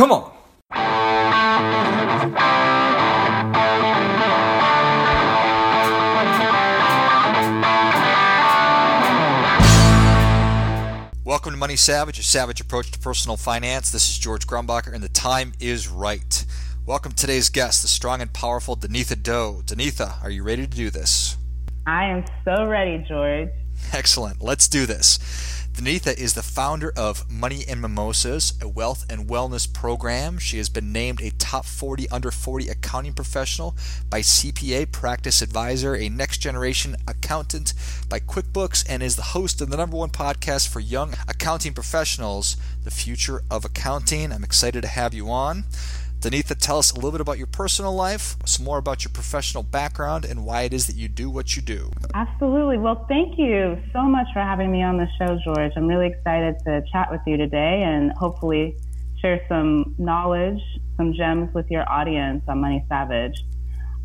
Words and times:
Come 0.00 0.12
on. 0.12 0.32
Welcome 11.22 11.52
to 11.52 11.58
Money 11.58 11.76
Savage, 11.76 12.18
a 12.18 12.22
savage 12.22 12.62
approach 12.62 12.90
to 12.92 12.98
personal 12.98 13.36
finance. 13.36 13.90
This 13.90 14.08
is 14.08 14.16
George 14.16 14.46
Grombacher, 14.46 14.94
and 14.94 15.04
the 15.04 15.10
time 15.10 15.52
is 15.60 15.86
right. 15.86 16.46
Welcome 16.86 17.12
today's 17.12 17.50
guest, 17.50 17.82
the 17.82 17.88
strong 17.88 18.22
and 18.22 18.32
powerful 18.32 18.78
Danetha 18.78 19.22
Doe. 19.22 19.60
Danetha, 19.66 20.24
are 20.24 20.30
you 20.30 20.42
ready 20.42 20.66
to 20.66 20.74
do 20.74 20.88
this? 20.88 21.36
I 21.86 22.06
am 22.06 22.24
so 22.46 22.64
ready, 22.64 23.04
George. 23.06 23.50
Excellent. 23.92 24.40
Let's 24.40 24.66
do 24.66 24.86
this. 24.86 25.59
Danetha 25.80 26.12
is 26.18 26.34
the 26.34 26.42
founder 26.42 26.92
of 26.94 27.30
Money 27.30 27.64
and 27.66 27.80
Mimosas, 27.80 28.52
a 28.60 28.68
wealth 28.68 29.06
and 29.08 29.30
wellness 29.30 29.72
program. 29.72 30.38
She 30.38 30.58
has 30.58 30.68
been 30.68 30.92
named 30.92 31.22
a 31.22 31.30
top 31.38 31.64
40 31.64 32.06
under 32.10 32.30
40 32.30 32.68
accounting 32.68 33.14
professional 33.14 33.74
by 34.10 34.20
CPA 34.20 34.92
Practice 34.92 35.40
Advisor, 35.40 35.94
a 35.96 36.10
next 36.10 36.36
generation 36.36 36.96
accountant 37.08 37.72
by 38.10 38.20
QuickBooks, 38.20 38.84
and 38.90 39.02
is 39.02 39.16
the 39.16 39.32
host 39.32 39.62
of 39.62 39.70
the 39.70 39.78
number 39.78 39.96
one 39.96 40.10
podcast 40.10 40.68
for 40.68 40.80
young 40.80 41.14
accounting 41.26 41.72
professionals, 41.72 42.58
The 42.84 42.90
Future 42.90 43.42
of 43.50 43.64
Accounting. 43.64 44.32
I'm 44.32 44.44
excited 44.44 44.82
to 44.82 44.88
have 44.88 45.14
you 45.14 45.30
on. 45.30 45.64
Danetha, 46.20 46.54
tell 46.58 46.78
us 46.78 46.92
a 46.92 46.96
little 46.96 47.12
bit 47.12 47.22
about 47.22 47.38
your 47.38 47.46
personal 47.46 47.94
life, 47.94 48.36
some 48.44 48.64
more 48.66 48.76
about 48.76 49.04
your 49.04 49.10
professional 49.10 49.62
background, 49.62 50.26
and 50.26 50.44
why 50.44 50.62
it 50.62 50.74
is 50.74 50.86
that 50.86 50.94
you 50.96 51.08
do 51.08 51.30
what 51.30 51.56
you 51.56 51.62
do. 51.62 51.90
Absolutely. 52.14 52.76
Well, 52.76 53.06
thank 53.08 53.38
you 53.38 53.80
so 53.92 54.02
much 54.02 54.26
for 54.34 54.40
having 54.40 54.70
me 54.70 54.82
on 54.82 54.98
the 54.98 55.08
show, 55.18 55.38
George. 55.42 55.72
I'm 55.76 55.86
really 55.86 56.08
excited 56.08 56.56
to 56.66 56.82
chat 56.92 57.10
with 57.10 57.22
you 57.26 57.38
today 57.38 57.82
and 57.86 58.12
hopefully 58.12 58.76
share 59.22 59.40
some 59.48 59.94
knowledge, 59.96 60.60
some 60.98 61.14
gems 61.14 61.54
with 61.54 61.70
your 61.70 61.90
audience 61.90 62.42
on 62.48 62.60
Money 62.60 62.84
Savage. 62.90 63.42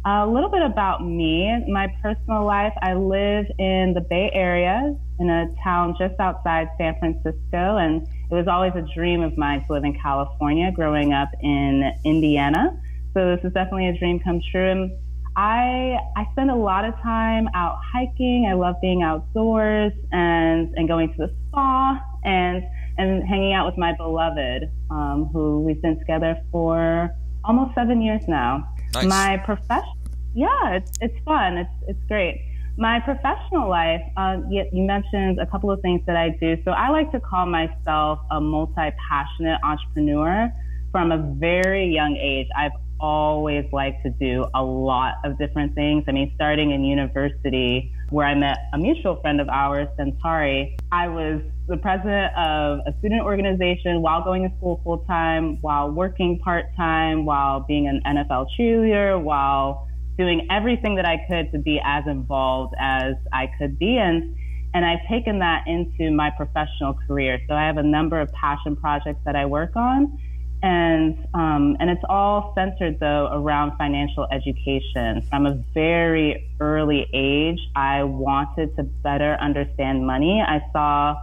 A 0.08 0.28
little 0.28 0.50
bit 0.50 0.61
about 0.61 1.03
me, 1.03 1.66
my 1.67 1.88
personal 2.03 2.45
life. 2.45 2.73
I 2.80 2.94
live 2.94 3.48
in 3.58 3.95
the 3.95 4.06
Bay 4.08 4.30
Area 4.34 4.95
in 5.20 5.30
a 5.31 5.47
town 5.64 5.95
just 5.97 6.14
outside 6.20 6.67
San 6.78 6.94
Francisco, 7.00 7.78
and 7.78 8.08
it 8.30 8.36
was 8.36 8.47
always 8.47 8.73
a 8.75 8.86
dream 8.94 9.23
of 9.23 9.36
mine 9.36 9.66
to 9.66 9.73
live 9.73 9.84
in 9.84 10.00
California 10.00 10.72
growing 10.72 11.12
up 11.12 11.30
in 11.42 11.92
Indiana. 12.03 12.80
So 13.16 13.36
this 13.36 13.44
is 13.44 13.52
definitely 13.53 13.88
a 13.88 13.97
dream 13.97 14.20
come 14.20 14.42
true. 14.52 14.70
And 14.70 14.92
I 15.36 15.97
I 16.16 16.28
spend 16.34 16.52
a 16.52 16.56
lot 16.56 16.86
of 16.86 16.94
time 17.02 17.50
out 17.56 17.80
hiking. 17.92 18.45
I 18.47 18.53
love 18.53 18.75
being 18.84 19.02
outdoors 19.02 19.92
and 20.12 20.72
and 20.75 20.88
going 20.88 21.14
to 21.14 21.17
the 21.17 21.34
spa 21.47 22.00
and 22.23 22.64
and 23.00 23.28
hanging 23.28 23.53
out 23.53 23.66
with 23.66 23.78
my 23.80 23.94
beloved, 23.97 24.69
um, 24.92 25.31
who 25.34 25.62
we've 25.62 25.81
been 25.81 25.97
together 25.97 26.38
for 26.52 27.09
almost 27.44 27.73
seven 27.73 28.03
years 28.03 28.22
now. 28.28 28.67
Nice. 28.95 29.05
My 29.05 29.38
profession, 29.38 29.93
yeah, 30.33 30.73
it's 30.73 30.91
it's 31.01 31.17
fun. 31.25 31.57
It's 31.57 31.71
it's 31.88 32.03
great. 32.07 32.41
My 32.77 32.99
professional 32.99 33.69
life, 33.69 34.01
uh, 34.17 34.38
you, 34.49 34.65
you 34.73 34.83
mentioned 34.83 35.39
a 35.39 35.45
couple 35.45 35.71
of 35.71 35.79
things 35.81 36.01
that 36.07 36.17
I 36.17 36.29
do. 36.41 36.57
So 36.65 36.71
I 36.71 36.89
like 36.89 37.09
to 37.13 37.21
call 37.21 37.45
myself 37.45 38.19
a 38.31 38.41
multi-passionate 38.41 39.59
entrepreneur. 39.63 40.51
From 40.91 41.11
a 41.11 41.17
very 41.17 41.88
young 41.88 42.16
age, 42.16 42.47
I've 42.55 42.71
always 42.99 43.65
liked 43.71 44.03
to 44.03 44.09
do 44.09 44.45
a 44.53 44.63
lot 44.63 45.15
of 45.23 45.38
different 45.38 45.75
things. 45.75 46.03
I 46.07 46.11
mean, 46.11 46.31
starting 46.35 46.71
in 46.71 46.83
university, 46.83 47.91
where 48.09 48.25
I 48.25 48.35
met 48.35 48.57
a 48.73 48.77
mutual 48.77 49.19
friend 49.21 49.41
of 49.41 49.49
ours, 49.49 49.88
Centauri, 49.97 50.77
I 50.91 51.07
was 51.07 51.41
the 51.67 51.77
president 51.77 52.35
of 52.38 52.79
a 52.85 52.93
student 52.99 53.21
organization 53.21 54.01
while 54.01 54.23
going 54.23 54.49
to 54.49 54.55
school 54.57 54.79
full 54.83 54.99
time, 54.99 55.57
while 55.61 55.91
working 55.91 56.39
part 56.39 56.66
time, 56.75 57.25
while 57.25 57.61
being 57.61 57.88
an 57.88 58.01
NFL 58.05 58.47
cheerleader, 58.57 59.21
while 59.21 59.88
doing 60.17 60.47
everything 60.49 60.95
that 60.95 61.05
I 61.05 61.25
could 61.27 61.51
to 61.51 61.59
be 61.59 61.81
as 61.83 62.03
involved 62.07 62.75
as 62.79 63.16
I 63.33 63.49
could 63.57 63.77
be. 63.77 63.97
And 63.97 64.35
and 64.73 64.85
I've 64.85 65.07
taken 65.09 65.39
that 65.39 65.63
into 65.67 66.11
my 66.11 66.31
professional 66.31 66.95
career. 67.07 67.39
So 67.47 67.55
I 67.55 67.66
have 67.66 67.78
a 67.78 67.84
number 67.84 68.19
of 68.19 68.29
passion 68.34 68.75
projects 68.75 69.22
that 69.23 69.34
I 69.34 69.45
work 69.45 69.73
on 69.78 70.19
and 70.66 71.28
um, 71.36 71.78
and 71.80 71.92
it's 71.92 72.03
all 72.09 72.52
centered 72.56 73.00
though 73.00 73.30
around 73.31 73.78
financial 73.78 74.26
education. 74.31 75.22
From 75.30 75.46
a 75.46 75.53
very 75.76 76.50
early 76.59 77.08
age, 77.14 77.59
I 77.76 78.03
wanted 78.03 78.76
to 78.78 78.84
better 78.84 79.38
understand 79.40 80.08
money. 80.08 80.42
I 80.42 80.59
saw 80.74 81.22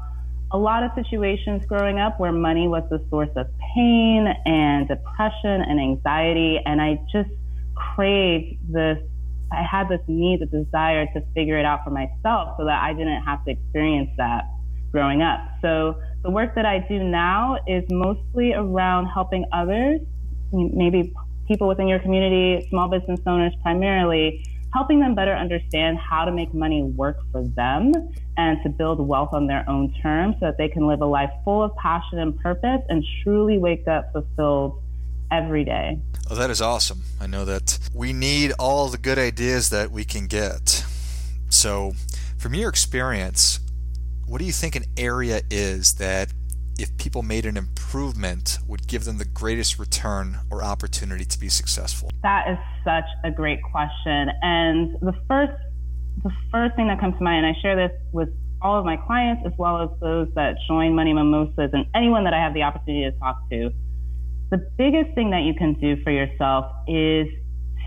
a 0.53 0.59
lot 0.59 0.85
of 0.85 0.93
situations 0.95 1.65
growing 1.67 1.99
up 1.99 2.21
where 2.21 2.31
money 2.31 2.69
was 2.69 2.85
the 2.89 3.05
source 3.11 3.31
of 3.35 3.49
pain 3.75 4.29
and 4.47 4.87
depression 4.87 5.61
and 5.63 5.81
anxiety, 5.81 6.61
and 6.65 6.81
I 6.81 7.01
just 7.13 7.31
craved 7.75 8.73
this. 8.73 8.99
I 9.51 9.63
had 9.65 9.89
this 9.89 10.01
need, 10.07 10.41
the 10.41 10.47
desire 10.47 11.07
to 11.15 11.21
figure 11.35 11.59
it 11.59 11.65
out 11.65 11.83
for 11.83 11.91
myself, 11.91 12.55
so 12.59 12.65
that 12.65 12.81
I 12.81 12.93
didn't 12.93 13.23
have 13.23 13.45
to 13.47 13.51
experience 13.51 14.11
that 14.19 14.45
growing 14.93 15.21
up. 15.21 15.41
So 15.63 15.97
the 16.23 16.31
work 16.31 16.55
that 16.55 16.65
I 16.65 16.79
do 16.79 17.03
now 17.03 17.59
is 17.67 17.85
mostly 17.91 18.55
around 18.55 19.07
helping 19.07 19.45
others, 19.53 20.01
maybe 20.53 21.13
people 21.49 21.67
within 21.67 21.89
your 21.89 21.99
community, 21.99 22.67
small 22.69 22.89
business 22.89 23.21
owners 23.27 23.53
primarily, 23.63 24.45
helping 24.73 25.01
them 25.01 25.15
better 25.15 25.35
understand 25.35 25.99
how 25.99 26.25
to 26.25 26.33
make 26.33 26.55
money 26.55 26.83
work 26.83 27.19
for 27.31 27.43
them 27.43 27.93
and 28.37 28.59
to 28.63 28.69
build 28.69 29.07
wealth 29.07 29.31
on 29.33 29.47
their 29.47 29.69
own 29.69 29.93
terms 30.01 30.37
so 30.39 30.47
that 30.47 30.59
they 30.59 30.69
can 30.69 30.87
live 30.87 31.01
a 31.03 31.07
life 31.07 31.31
full 31.45 31.63
of 31.63 31.75
passion 31.77 32.19
and 32.21 32.39
purpose 32.39 32.81
and 32.89 33.05
truly 33.23 33.59
wake 33.59 33.87
up 33.89 34.13
fulfilled 34.13 34.81
every 35.31 35.65
day. 35.65 35.99
Oh, 36.31 36.35
that 36.37 36.51
is 36.51 36.63
awesome. 36.63 37.03
I 37.21 37.27
know 37.27 37.45
that 37.45 37.79
we 37.93 38.13
need 38.13 38.53
all 38.59 38.89
the 38.89 38.99
good 38.99 39.19
ideas 39.19 39.71
that 39.71 39.91
we 39.91 40.05
can 40.05 40.27
get. 40.27 40.85
So, 41.51 41.93
from 42.39 42.55
your 42.55 42.71
experience, 42.71 43.61
what 44.27 44.39
do 44.39 44.45
you 44.45 44.53
think 44.53 44.77
an 44.77 44.85
area 44.97 45.43
is 45.51 45.95
that 45.95 46.33
if 46.79 46.97
people 46.97 47.23
made 47.23 47.47
an 47.47 47.57
improvement 47.57 48.59
would 48.67 48.87
give 48.87 49.05
them 49.05 49.19
the 49.19 49.25
greatest 49.25 49.79
return 49.79 50.39
or 50.51 50.65
opportunity 50.65 51.25
to 51.25 51.39
be 51.39 51.49
successful? 51.49 52.11
That 52.23 52.49
is 52.49 52.59
such 52.85 53.05
a 53.25 53.31
great 53.31 53.63
question. 53.63 54.31
And 54.43 54.95
the 55.01 55.15
first 55.29 55.53
the 56.23 56.31
first 56.51 56.77
thing 56.77 56.89
that 56.89 57.01
comes 57.01 57.17
to 57.17 57.25
mind, 57.25 57.45
and 57.45 57.57
I 57.57 57.61
share 57.61 57.75
this 57.75 57.97
with 58.13 58.29
all 58.61 58.79
of 58.79 58.85
my 58.85 58.97
clients 58.97 59.43
as 59.45 59.53
well 59.59 59.83
as 59.83 59.89
those 60.01 60.29
that 60.35 60.57
join 60.69 60.95
Money 60.95 61.13
Mimosas 61.13 61.71
and 61.73 61.87
anyone 61.95 62.25
that 62.25 62.35
I 62.35 62.39
have 62.39 62.55
the 62.55 62.63
opportunity 62.63 63.11
to 63.11 63.19
talk 63.19 63.49
to. 63.51 63.71
The 64.51 64.59
biggest 64.77 65.15
thing 65.15 65.31
that 65.31 65.43
you 65.43 65.55
can 65.55 65.75
do 65.75 66.01
for 66.05 66.11
yourself 66.11 66.71
is 66.87 67.27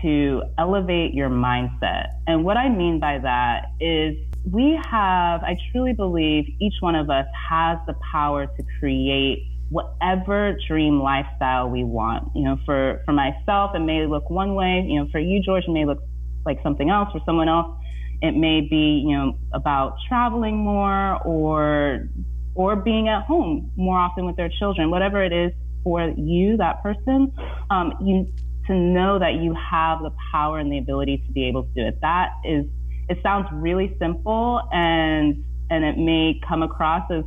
to 0.02 0.42
elevate 0.58 1.14
your 1.14 1.30
mindset. 1.30 2.08
And 2.26 2.44
what 2.44 2.56
I 2.56 2.68
mean 2.68 3.00
by 3.00 3.18
that 3.18 3.70
is 3.80 4.16
we 4.50 4.78
have, 4.90 5.42
I 5.42 5.56
truly 5.72 5.92
believe 5.92 6.44
each 6.60 6.74
one 6.80 6.94
of 6.94 7.10
us 7.10 7.26
has 7.48 7.78
the 7.86 7.94
power 8.12 8.46
to 8.46 8.64
create 8.78 9.44
whatever 9.70 10.56
dream 10.68 11.00
lifestyle 11.00 11.68
we 11.68 11.82
want. 11.82 12.30
You 12.34 12.44
know, 12.44 12.58
for, 12.64 13.02
for 13.04 13.12
myself, 13.12 13.72
it 13.74 13.80
may 13.80 14.06
look 14.06 14.30
one 14.30 14.54
way. 14.54 14.84
You 14.86 15.00
know, 15.02 15.08
for 15.10 15.18
you, 15.18 15.42
George, 15.42 15.64
it 15.66 15.72
may 15.72 15.84
look 15.84 16.00
like 16.44 16.62
something 16.62 16.88
else. 16.88 17.10
For 17.10 17.20
someone 17.26 17.48
else, 17.48 17.76
it 18.22 18.36
may 18.36 18.60
be, 18.60 19.04
you 19.04 19.16
know, 19.16 19.36
about 19.52 19.96
traveling 20.08 20.56
more 20.56 21.20
or, 21.24 22.08
or 22.54 22.76
being 22.76 23.08
at 23.08 23.24
home 23.24 23.72
more 23.74 23.98
often 23.98 24.26
with 24.26 24.36
their 24.36 24.48
children, 24.48 24.90
whatever 24.90 25.24
it 25.24 25.32
is 25.32 25.52
for 25.82 26.08
you, 26.16 26.56
that 26.58 26.84
person, 26.84 27.32
um, 27.70 27.94
you, 28.00 28.32
to 28.68 28.74
know 28.74 29.18
that 29.18 29.34
you 29.34 29.54
have 29.54 30.02
the 30.02 30.12
power 30.32 30.58
and 30.58 30.70
the 30.70 30.78
ability 30.78 31.18
to 31.26 31.32
be 31.32 31.48
able 31.48 31.64
to 31.64 31.70
do 31.74 31.86
it. 31.86 32.00
That 32.00 32.30
is 32.44 32.66
it 33.08 33.18
sounds 33.22 33.48
really 33.52 33.96
simple 33.98 34.60
and 34.72 35.44
and 35.70 35.84
it 35.84 35.98
may 35.98 36.40
come 36.46 36.62
across 36.62 37.02
as 37.10 37.24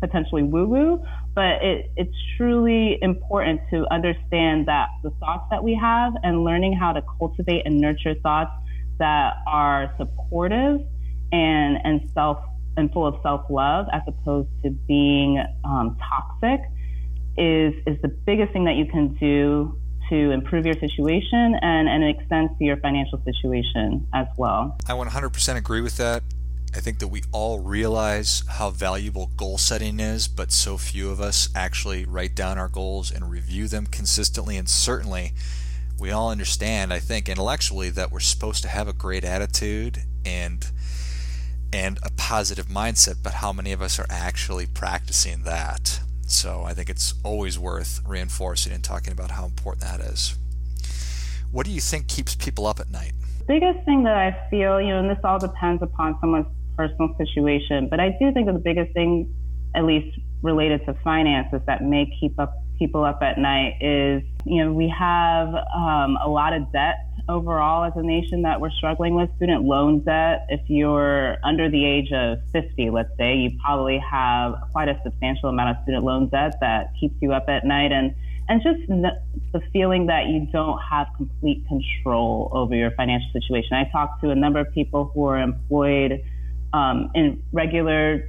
potentially 0.00 0.42
woo 0.42 0.66
woo, 0.66 1.04
but 1.34 1.62
it, 1.62 1.90
it's 1.96 2.14
truly 2.36 2.98
important 3.02 3.60
to 3.70 3.86
understand 3.92 4.66
that 4.66 4.88
the 5.02 5.10
thoughts 5.20 5.44
that 5.50 5.62
we 5.62 5.74
have 5.74 6.12
and 6.22 6.44
learning 6.44 6.74
how 6.74 6.92
to 6.92 7.02
cultivate 7.18 7.62
and 7.64 7.80
nurture 7.80 8.14
thoughts 8.22 8.50
that 8.98 9.34
are 9.46 9.94
supportive 9.96 10.80
and 11.32 11.78
and 11.84 12.10
self 12.14 12.38
and 12.76 12.92
full 12.92 13.06
of 13.06 13.16
self 13.22 13.42
love 13.48 13.86
as 13.92 14.02
opposed 14.06 14.48
to 14.62 14.70
being 14.70 15.42
um, 15.64 15.96
toxic 16.08 16.60
is 17.38 17.74
is 17.86 17.96
the 18.02 18.08
biggest 18.08 18.52
thing 18.52 18.64
that 18.64 18.76
you 18.76 18.86
can 18.86 19.14
do 19.14 19.78
to 20.12 20.30
improve 20.30 20.66
your 20.66 20.74
situation 20.74 21.56
and, 21.62 21.88
and 21.88 22.04
it 22.04 22.16
extends 22.18 22.52
to 22.58 22.64
your 22.64 22.76
financial 22.76 23.18
situation 23.24 24.06
as 24.12 24.26
well. 24.36 24.76
I 24.86 24.92
100% 24.92 25.56
agree 25.56 25.80
with 25.80 25.96
that. 25.96 26.22
I 26.74 26.80
think 26.80 26.98
that 26.98 27.08
we 27.08 27.22
all 27.32 27.60
realize 27.60 28.44
how 28.46 28.70
valuable 28.70 29.30
goal 29.36 29.56
setting 29.56 30.00
is, 30.00 30.28
but 30.28 30.52
so 30.52 30.76
few 30.76 31.10
of 31.10 31.20
us 31.20 31.48
actually 31.54 32.04
write 32.04 32.34
down 32.34 32.58
our 32.58 32.68
goals 32.68 33.10
and 33.10 33.30
review 33.30 33.68
them 33.68 33.86
consistently. 33.86 34.58
And 34.58 34.68
certainly, 34.68 35.32
we 35.98 36.10
all 36.10 36.30
understand, 36.30 36.92
I 36.92 36.98
think, 36.98 37.28
intellectually, 37.28 37.88
that 37.90 38.12
we're 38.12 38.20
supposed 38.20 38.62
to 38.62 38.68
have 38.68 38.88
a 38.88 38.92
great 38.92 39.24
attitude 39.24 40.02
and 40.24 40.66
and 41.74 41.98
a 42.02 42.10
positive 42.10 42.66
mindset. 42.66 43.16
But 43.22 43.34
how 43.34 43.52
many 43.52 43.72
of 43.72 43.80
us 43.80 43.98
are 43.98 44.06
actually 44.10 44.66
practicing 44.66 45.42
that? 45.44 46.00
So 46.26 46.62
I 46.62 46.72
think 46.74 46.88
it's 46.88 47.14
always 47.22 47.58
worth 47.58 48.00
reinforcing 48.06 48.72
and 48.72 48.82
talking 48.82 49.12
about 49.12 49.32
how 49.32 49.44
important 49.44 49.82
that 49.82 50.00
is. 50.00 50.36
What 51.50 51.66
do 51.66 51.72
you 51.72 51.80
think 51.80 52.08
keeps 52.08 52.34
people 52.34 52.66
up 52.66 52.80
at 52.80 52.90
night? 52.90 53.12
The 53.40 53.44
biggest 53.44 53.84
thing 53.84 54.04
that 54.04 54.16
I 54.16 54.48
feel, 54.48 54.80
you 54.80 54.88
know, 54.88 55.00
and 55.00 55.10
this 55.10 55.18
all 55.24 55.38
depends 55.38 55.82
upon 55.82 56.18
someone's 56.20 56.46
personal 56.76 57.14
situation, 57.18 57.88
but 57.88 58.00
I 58.00 58.16
do 58.18 58.32
think 58.32 58.46
that 58.46 58.54
the 58.54 58.58
biggest 58.58 58.92
thing, 58.94 59.32
at 59.74 59.84
least 59.84 60.18
related 60.42 60.84
to 60.86 60.94
finances, 61.04 61.60
that 61.66 61.84
may 61.84 62.10
keep 62.18 62.38
up 62.38 62.54
people 62.78 63.04
up 63.04 63.22
at 63.22 63.38
night 63.38 63.76
is, 63.80 64.22
you 64.44 64.64
know, 64.64 64.72
we 64.72 64.88
have 64.88 65.48
um, 65.48 66.18
a 66.22 66.28
lot 66.28 66.52
of 66.52 66.72
debt 66.72 66.96
overall 67.28 67.84
as 67.84 67.92
a 67.96 68.02
nation 68.02 68.42
that 68.42 68.60
we're 68.60 68.70
struggling 68.70 69.14
with 69.14 69.34
student 69.36 69.64
loan 69.64 70.00
debt. 70.00 70.46
If 70.48 70.60
you're 70.68 71.36
under 71.44 71.70
the 71.70 71.84
age 71.84 72.12
of 72.12 72.38
50, 72.52 72.90
let's 72.90 73.16
say, 73.16 73.36
you 73.36 73.50
probably 73.64 73.98
have 73.98 74.54
quite 74.72 74.88
a 74.88 75.00
substantial 75.02 75.48
amount 75.48 75.76
of 75.76 75.82
student 75.82 76.04
loan 76.04 76.28
debt 76.28 76.56
that 76.60 76.92
keeps 76.98 77.14
you 77.20 77.32
up 77.32 77.48
at 77.48 77.64
night. 77.64 77.92
And, 77.92 78.14
and 78.48 78.62
just 78.62 78.86
the 78.88 79.60
feeling 79.72 80.06
that 80.06 80.26
you 80.26 80.46
don't 80.52 80.78
have 80.78 81.06
complete 81.16 81.64
control 81.68 82.50
over 82.52 82.74
your 82.74 82.90
financial 82.92 83.30
situation. 83.32 83.74
I 83.74 83.88
talked 83.90 84.20
to 84.22 84.30
a 84.30 84.34
number 84.34 84.58
of 84.58 84.72
people 84.72 85.10
who 85.14 85.26
are 85.26 85.38
employed 85.38 86.22
um, 86.72 87.10
in 87.14 87.42
regular 87.52 88.28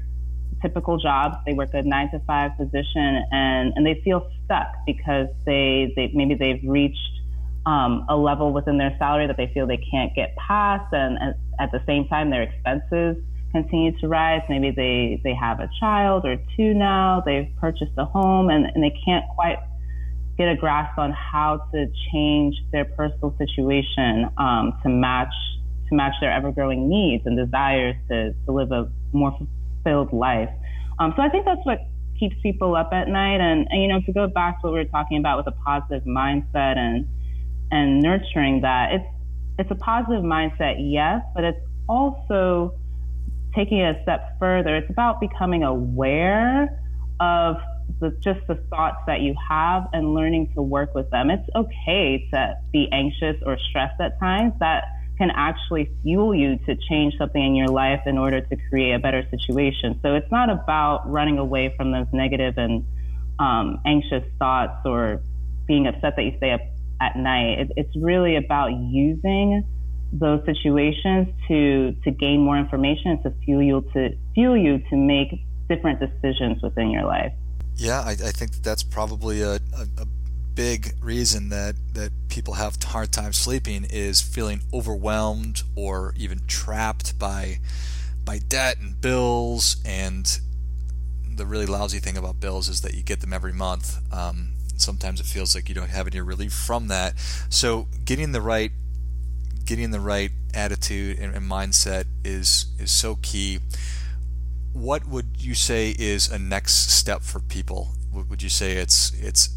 typical 0.61 0.97
jobs. 0.97 1.35
They 1.45 1.53
work 1.53 1.73
a 1.73 1.81
nine 1.81 2.11
to 2.11 2.19
five 2.25 2.57
position 2.57 3.23
and, 3.31 3.73
and 3.75 3.85
they 3.85 4.01
feel 4.03 4.29
stuck 4.45 4.67
because 4.85 5.27
they, 5.45 5.93
they 5.95 6.11
maybe 6.13 6.35
they've 6.35 6.61
reached 6.63 7.12
um, 7.65 8.05
a 8.09 8.15
level 8.15 8.53
within 8.53 8.77
their 8.77 8.95
salary 8.97 9.27
that 9.27 9.37
they 9.37 9.51
feel 9.53 9.67
they 9.67 9.85
can't 9.91 10.13
get 10.15 10.35
past, 10.35 10.91
and, 10.93 11.17
and 11.17 11.35
at 11.59 11.71
the 11.71 11.81
same 11.85 12.07
time, 12.07 12.29
their 12.29 12.43
expenses 12.43 13.17
continue 13.51 13.97
to 13.99 14.07
rise. 14.07 14.41
Maybe 14.49 14.71
they, 14.71 15.21
they 15.23 15.35
have 15.35 15.59
a 15.59 15.69
child 15.79 16.25
or 16.25 16.37
two 16.57 16.73
now, 16.73 17.21
they've 17.25 17.49
purchased 17.59 17.91
a 17.97 18.05
home, 18.05 18.49
and, 18.49 18.65
and 18.65 18.83
they 18.83 18.93
can't 19.05 19.25
quite 19.35 19.57
get 20.37 20.49
a 20.49 20.55
grasp 20.55 20.97
on 20.97 21.11
how 21.11 21.67
to 21.71 21.85
change 22.11 22.55
their 22.71 22.85
personal 22.85 23.35
situation 23.37 24.29
um, 24.37 24.73
to 24.81 24.89
match 24.89 25.33
to 25.89 25.95
match 25.95 26.13
their 26.21 26.31
ever-growing 26.31 26.89
needs 26.89 27.23
and 27.27 27.37
desires 27.37 27.95
to, 28.09 28.33
to 28.45 28.51
live 28.51 28.71
a 28.71 28.89
more 29.11 29.37
fulfilled 29.37 30.11
life. 30.11 30.49
Um, 30.97 31.13
so 31.15 31.21
I 31.21 31.29
think 31.29 31.45
that's 31.45 31.63
what 31.65 31.79
keeps 32.19 32.35
people 32.41 32.75
up 32.75 32.89
at 32.93 33.07
night. 33.09 33.41
And, 33.41 33.67
and, 33.69 33.81
you 33.81 33.87
know, 33.89 33.99
to 34.05 34.13
go 34.13 34.27
back 34.27 34.61
to 34.61 34.67
what 34.67 34.73
we 34.73 34.79
were 34.79 34.85
talking 34.85 35.17
about 35.17 35.37
with 35.37 35.47
a 35.47 35.57
positive 35.63 36.03
mindset 36.05 36.77
and 36.77 37.07
and 37.73 38.01
nurturing 38.01 38.61
that, 38.61 38.93
it's 38.93 39.05
it's 39.57 39.71
a 39.71 39.75
positive 39.75 40.23
mindset, 40.23 40.75
yes, 40.79 41.21
but 41.35 41.43
it's 41.43 41.59
also 41.87 42.73
taking 43.55 43.79
it 43.79 43.97
a 43.97 44.03
step 44.03 44.37
further. 44.39 44.75
It's 44.75 44.89
about 44.89 45.19
becoming 45.19 45.63
aware 45.63 46.79
of 47.19 47.57
the, 47.99 48.11
just 48.19 48.39
the 48.47 48.55
thoughts 48.69 48.97
that 49.05 49.21
you 49.21 49.35
have 49.49 49.87
and 49.93 50.13
learning 50.13 50.51
to 50.55 50.61
work 50.61 50.95
with 50.95 51.09
them. 51.11 51.29
It's 51.29 51.47
okay 51.55 52.27
to 52.33 52.57
be 52.71 52.89
anxious 52.91 53.37
or 53.45 53.57
stressed 53.69 53.99
at 53.99 54.19
times. 54.19 54.53
That 54.59 54.85
can 55.19 55.29
actually 55.29 55.89
fuel 56.01 56.33
you 56.33 56.57
to 56.65 56.75
change 56.89 57.15
something 57.17 57.43
in 57.43 57.55
your 57.55 57.67
life 57.67 58.01
in 58.07 58.17
order 58.17 58.41
to 58.41 58.55
create 58.69 58.93
a 58.93 58.99
better 58.99 59.27
situation. 59.29 59.99
So 60.01 60.15
it's 60.15 60.31
not 60.31 60.49
about 60.49 61.09
running 61.09 61.37
away 61.37 61.73
from 61.77 61.91
those 61.91 62.07
negative 62.11 62.57
and 62.57 62.85
um, 63.37 63.79
anxious 63.85 64.23
thoughts 64.39 64.81
or 64.85 65.21
being 65.67 65.85
upset 65.85 66.15
that 66.15 66.23
you 66.23 66.33
stay 66.37 66.51
up 66.51 66.61
at 67.01 67.15
night. 67.15 67.59
It, 67.59 67.71
it's 67.77 67.95
really 67.95 68.35
about 68.35 68.71
using 68.73 69.65
those 70.11 70.45
situations 70.45 71.27
to 71.47 71.95
to 72.03 72.11
gain 72.11 72.39
more 72.39 72.57
information 72.57 73.21
to 73.23 73.33
fuel 73.43 73.63
you 73.63 73.81
to 73.93 74.15
fuel 74.35 74.55
you 74.55 74.79
to 74.89 74.95
make 74.95 75.43
different 75.67 75.99
decisions 75.99 76.61
within 76.61 76.91
your 76.91 77.03
life. 77.03 77.33
Yeah, 77.75 78.01
I, 78.01 78.11
I 78.11 78.31
think 78.31 78.51
that 78.51 78.63
that's 78.63 78.83
probably 78.83 79.41
a, 79.41 79.53
a, 79.53 79.87
a 79.97 80.05
big 80.53 80.93
reason 81.01 81.49
that 81.49 81.75
that 81.93 82.11
people 82.29 82.55
have 82.55 82.81
hard 82.83 83.11
time 83.11 83.33
sleeping 83.33 83.85
is 83.89 84.21
feeling 84.21 84.61
overwhelmed 84.71 85.63
or 85.75 86.13
even 86.15 86.39
trapped 86.47 87.17
by 87.17 87.59
by 88.23 88.39
debt 88.39 88.77
and 88.79 89.01
bills 89.01 89.77
and 89.85 90.39
the 91.35 91.45
really 91.45 91.65
lousy 91.65 91.97
thing 91.97 92.15
about 92.15 92.39
bills 92.39 92.69
is 92.69 92.81
that 92.81 92.93
you 92.93 93.01
get 93.01 93.19
them 93.21 93.33
every 93.33 93.51
month 93.51 93.99
um, 94.13 94.49
sometimes 94.77 95.19
it 95.19 95.25
feels 95.25 95.55
like 95.55 95.69
you 95.69 95.75
don't 95.75 95.89
have 95.89 96.07
any 96.07 96.21
relief 96.21 96.53
from 96.53 96.87
that. 96.87 97.17
So 97.49 97.87
getting 98.05 98.31
the 98.31 98.41
right 98.41 98.71
getting 99.65 99.91
the 99.91 99.99
right 99.99 100.31
attitude 100.53 101.17
and, 101.19 101.33
and 101.35 101.49
mindset 101.49 102.05
is 102.23 102.67
is 102.79 102.91
so 102.91 103.17
key. 103.21 103.59
What 104.73 105.05
would 105.07 105.37
you 105.37 105.53
say 105.53 105.95
is 105.97 106.29
a 106.31 106.39
next 106.39 106.91
step 106.91 107.21
for 107.21 107.39
people? 107.39 107.89
Would 108.11 108.41
you 108.41 108.49
say 108.49 108.73
it's 108.73 109.11
it's 109.13 109.49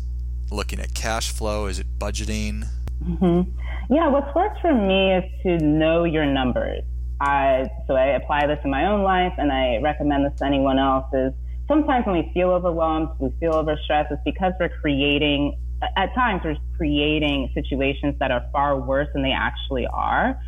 looking 0.50 0.80
at 0.80 0.94
cash 0.94 1.30
flow? 1.30 1.66
Is 1.66 1.78
it 1.78 1.98
budgeting? 1.98 2.68
Mm-hmm. 3.04 3.50
Yeah, 3.94 4.08
what's 4.08 4.34
worked 4.34 4.60
for 4.60 4.74
me 4.74 5.14
is 5.14 5.24
to 5.42 5.58
know 5.64 6.04
your 6.04 6.26
numbers. 6.26 6.82
I 7.20 7.70
so 7.86 7.94
I 7.94 8.08
apply 8.16 8.46
this 8.46 8.58
in 8.64 8.70
my 8.70 8.86
own 8.86 9.02
life, 9.02 9.32
and 9.38 9.50
I 9.50 9.78
recommend 9.82 10.26
this 10.26 10.38
to 10.38 10.46
anyone 10.46 10.78
else. 10.78 11.06
Is 11.12 11.32
sometimes 11.68 12.06
when 12.06 12.16
we 12.16 12.30
feel 12.32 12.50
overwhelmed, 12.50 13.08
we 13.18 13.30
feel 13.40 13.52
overstressed, 13.52 14.12
it's 14.12 14.22
because 14.24 14.52
we're 14.58 14.70
creating, 14.80 15.58
at 15.96 16.14
times, 16.14 16.42
we're 16.44 16.56
creating 16.76 17.50
situations 17.54 18.16
that 18.20 18.30
are 18.30 18.44
far 18.52 18.80
worse 18.80 19.08
than 19.12 19.22
they 19.22 19.32
actually 19.32 19.86
are. 19.86 20.40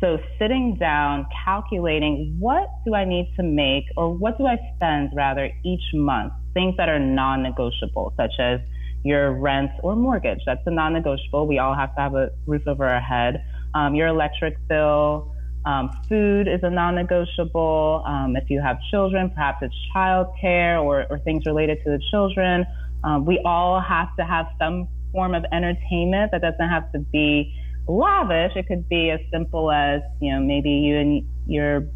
So 0.00 0.18
sitting 0.38 0.76
down, 0.76 1.26
calculating 1.44 2.36
what 2.38 2.68
do 2.84 2.94
I 2.94 3.04
need 3.04 3.32
to 3.36 3.42
make 3.42 3.84
or 3.96 4.12
what 4.12 4.36
do 4.38 4.46
I 4.46 4.58
spend 4.76 5.10
rather 5.14 5.50
each 5.64 5.84
month, 5.94 6.32
things 6.52 6.76
that 6.76 6.88
are 6.88 6.98
non 6.98 7.42
negotiable, 7.42 8.12
such 8.16 8.32
as 8.38 8.60
your 9.04 9.32
rent 9.32 9.70
or 9.82 9.94
mortgage. 9.96 10.40
That's 10.44 10.60
a 10.66 10.70
non 10.70 10.92
negotiable. 10.92 11.46
We 11.46 11.58
all 11.58 11.74
have 11.74 11.94
to 11.94 12.00
have 12.00 12.14
a 12.14 12.30
roof 12.46 12.62
over 12.66 12.86
our 12.86 13.00
head. 13.00 13.44
Um, 13.74 13.94
your 13.94 14.08
electric 14.08 14.56
bill, 14.68 15.33
um, 15.66 15.90
food 16.08 16.46
is 16.46 16.60
a 16.62 16.70
non-negotiable. 16.70 18.04
Um, 18.06 18.36
if 18.36 18.50
you 18.50 18.60
have 18.60 18.76
children, 18.90 19.30
perhaps 19.30 19.58
it's 19.62 19.74
childcare 19.94 20.82
or, 20.82 21.06
or 21.08 21.18
things 21.20 21.46
related 21.46 21.78
to 21.84 21.90
the 21.90 22.00
children. 22.10 22.66
Um, 23.02 23.24
we 23.24 23.40
all 23.44 23.80
have 23.80 24.14
to 24.16 24.24
have 24.24 24.46
some 24.58 24.88
form 25.12 25.34
of 25.34 25.44
entertainment 25.52 26.32
that 26.32 26.42
doesn't 26.42 26.68
have 26.68 26.90
to 26.92 26.98
be 26.98 27.54
lavish. 27.86 28.52
It 28.56 28.66
could 28.66 28.88
be 28.88 29.10
as 29.10 29.20
simple 29.32 29.70
as, 29.70 30.00
you 30.20 30.32
know, 30.32 30.40
maybe 30.40 30.70
you 30.70 30.98
and 30.98 31.28
your 31.46 31.86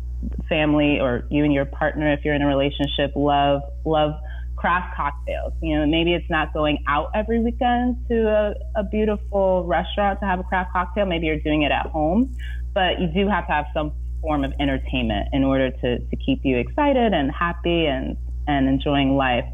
family 0.48 0.98
or 1.00 1.26
you 1.30 1.44
and 1.44 1.52
your 1.52 1.64
partner, 1.66 2.12
if 2.12 2.24
you're 2.24 2.34
in 2.34 2.42
a 2.42 2.46
relationship, 2.46 3.12
love, 3.16 3.62
love 3.84 4.12
craft 4.56 4.96
cocktails. 4.96 5.52
You 5.62 5.78
know, 5.78 5.86
maybe 5.86 6.14
it's 6.14 6.28
not 6.28 6.52
going 6.52 6.82
out 6.88 7.10
every 7.14 7.40
weekend 7.40 7.96
to 8.08 8.28
a, 8.28 8.54
a 8.80 8.84
beautiful 8.84 9.64
restaurant 9.64 10.20
to 10.20 10.26
have 10.26 10.40
a 10.40 10.42
craft 10.42 10.72
cocktail. 10.72 11.06
Maybe 11.06 11.26
you're 11.26 11.38
doing 11.38 11.62
it 11.62 11.70
at 11.70 11.86
home 11.86 12.36
but 12.78 13.00
you 13.00 13.08
do 13.08 13.28
have 13.28 13.44
to 13.48 13.52
have 13.52 13.66
some 13.74 13.90
form 14.20 14.44
of 14.44 14.52
entertainment 14.60 15.30
in 15.32 15.42
order 15.42 15.68
to, 15.68 15.98
to 15.98 16.16
keep 16.24 16.44
you 16.44 16.58
excited 16.58 17.12
and 17.12 17.28
happy 17.32 17.86
and, 17.86 18.16
and 18.46 18.68
enjoying 18.68 19.16
life. 19.16 19.44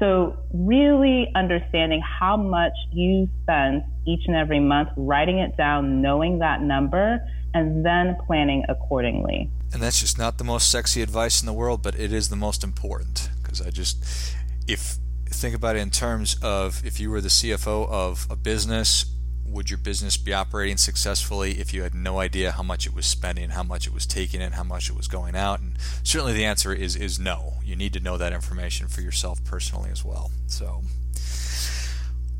So, 0.00 0.36
really 0.52 1.30
understanding 1.36 2.02
how 2.02 2.36
much 2.36 2.72
you 2.90 3.28
spend 3.42 3.84
each 4.04 4.22
and 4.26 4.34
every 4.34 4.58
month, 4.58 4.88
writing 4.96 5.38
it 5.38 5.56
down, 5.56 6.02
knowing 6.02 6.40
that 6.40 6.60
number, 6.60 7.20
and 7.54 7.86
then 7.86 8.16
planning 8.26 8.64
accordingly. 8.68 9.48
And 9.72 9.80
that's 9.80 10.00
just 10.00 10.18
not 10.18 10.38
the 10.38 10.44
most 10.44 10.72
sexy 10.72 11.02
advice 11.02 11.40
in 11.40 11.46
the 11.46 11.52
world, 11.52 11.84
but 11.84 11.94
it 11.94 12.12
is 12.12 12.30
the 12.30 12.36
most 12.36 12.64
important 12.64 13.30
because 13.40 13.60
I 13.60 13.70
just, 13.70 14.34
if 14.66 14.96
think 15.26 15.54
about 15.54 15.76
it 15.76 15.78
in 15.78 15.90
terms 15.90 16.36
of 16.42 16.84
if 16.84 16.98
you 16.98 17.12
were 17.12 17.20
the 17.20 17.28
CFO 17.28 17.88
of 17.88 18.26
a 18.28 18.34
business 18.34 19.06
would 19.50 19.70
your 19.70 19.78
business 19.78 20.16
be 20.16 20.32
operating 20.32 20.76
successfully 20.76 21.60
if 21.60 21.74
you 21.74 21.82
had 21.82 21.94
no 21.94 22.18
idea 22.20 22.52
how 22.52 22.62
much 22.62 22.86
it 22.86 22.94
was 22.94 23.06
spending, 23.06 23.50
how 23.50 23.62
much 23.62 23.86
it 23.86 23.92
was 23.92 24.06
taking 24.06 24.40
in, 24.40 24.52
how 24.52 24.62
much 24.64 24.88
it 24.88 24.96
was 24.96 25.08
going 25.08 25.34
out? 25.36 25.60
And 25.60 25.72
certainly 26.02 26.32
the 26.32 26.44
answer 26.44 26.72
is 26.72 26.96
is 26.96 27.18
no. 27.18 27.54
You 27.64 27.76
need 27.76 27.92
to 27.94 28.00
know 28.00 28.16
that 28.16 28.32
information 28.32 28.86
for 28.86 29.00
yourself 29.00 29.44
personally 29.44 29.90
as 29.90 30.04
well. 30.04 30.30
So 30.46 30.82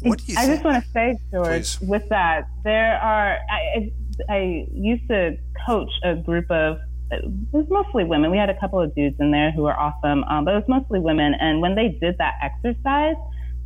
what 0.02 0.18
do 0.18 0.32
you 0.32 0.38
I 0.38 0.42
think? 0.42 0.54
just 0.54 0.64
want 0.64 0.84
to 0.84 0.90
say, 0.92 1.18
George, 1.30 1.78
Please. 1.78 1.80
with 1.80 2.08
that, 2.08 2.48
there 2.64 2.98
are 2.98 3.38
I, 3.50 3.92
I 4.28 4.66
used 4.72 5.08
to 5.08 5.36
coach 5.66 5.90
a 6.02 6.14
group 6.14 6.50
of 6.50 6.78
it 7.10 7.24
was 7.52 7.66
mostly 7.68 8.04
women. 8.04 8.30
We 8.30 8.38
had 8.38 8.50
a 8.50 8.58
couple 8.60 8.80
of 8.80 8.94
dudes 8.94 9.16
in 9.18 9.32
there 9.32 9.50
who 9.50 9.62
were 9.62 9.76
awesome, 9.76 10.22
um, 10.24 10.44
but 10.44 10.54
it 10.54 10.58
was 10.58 10.68
mostly 10.68 11.00
women. 11.00 11.34
And 11.34 11.60
when 11.60 11.74
they 11.74 11.88
did 11.88 12.18
that 12.18 12.34
exercise, 12.40 13.16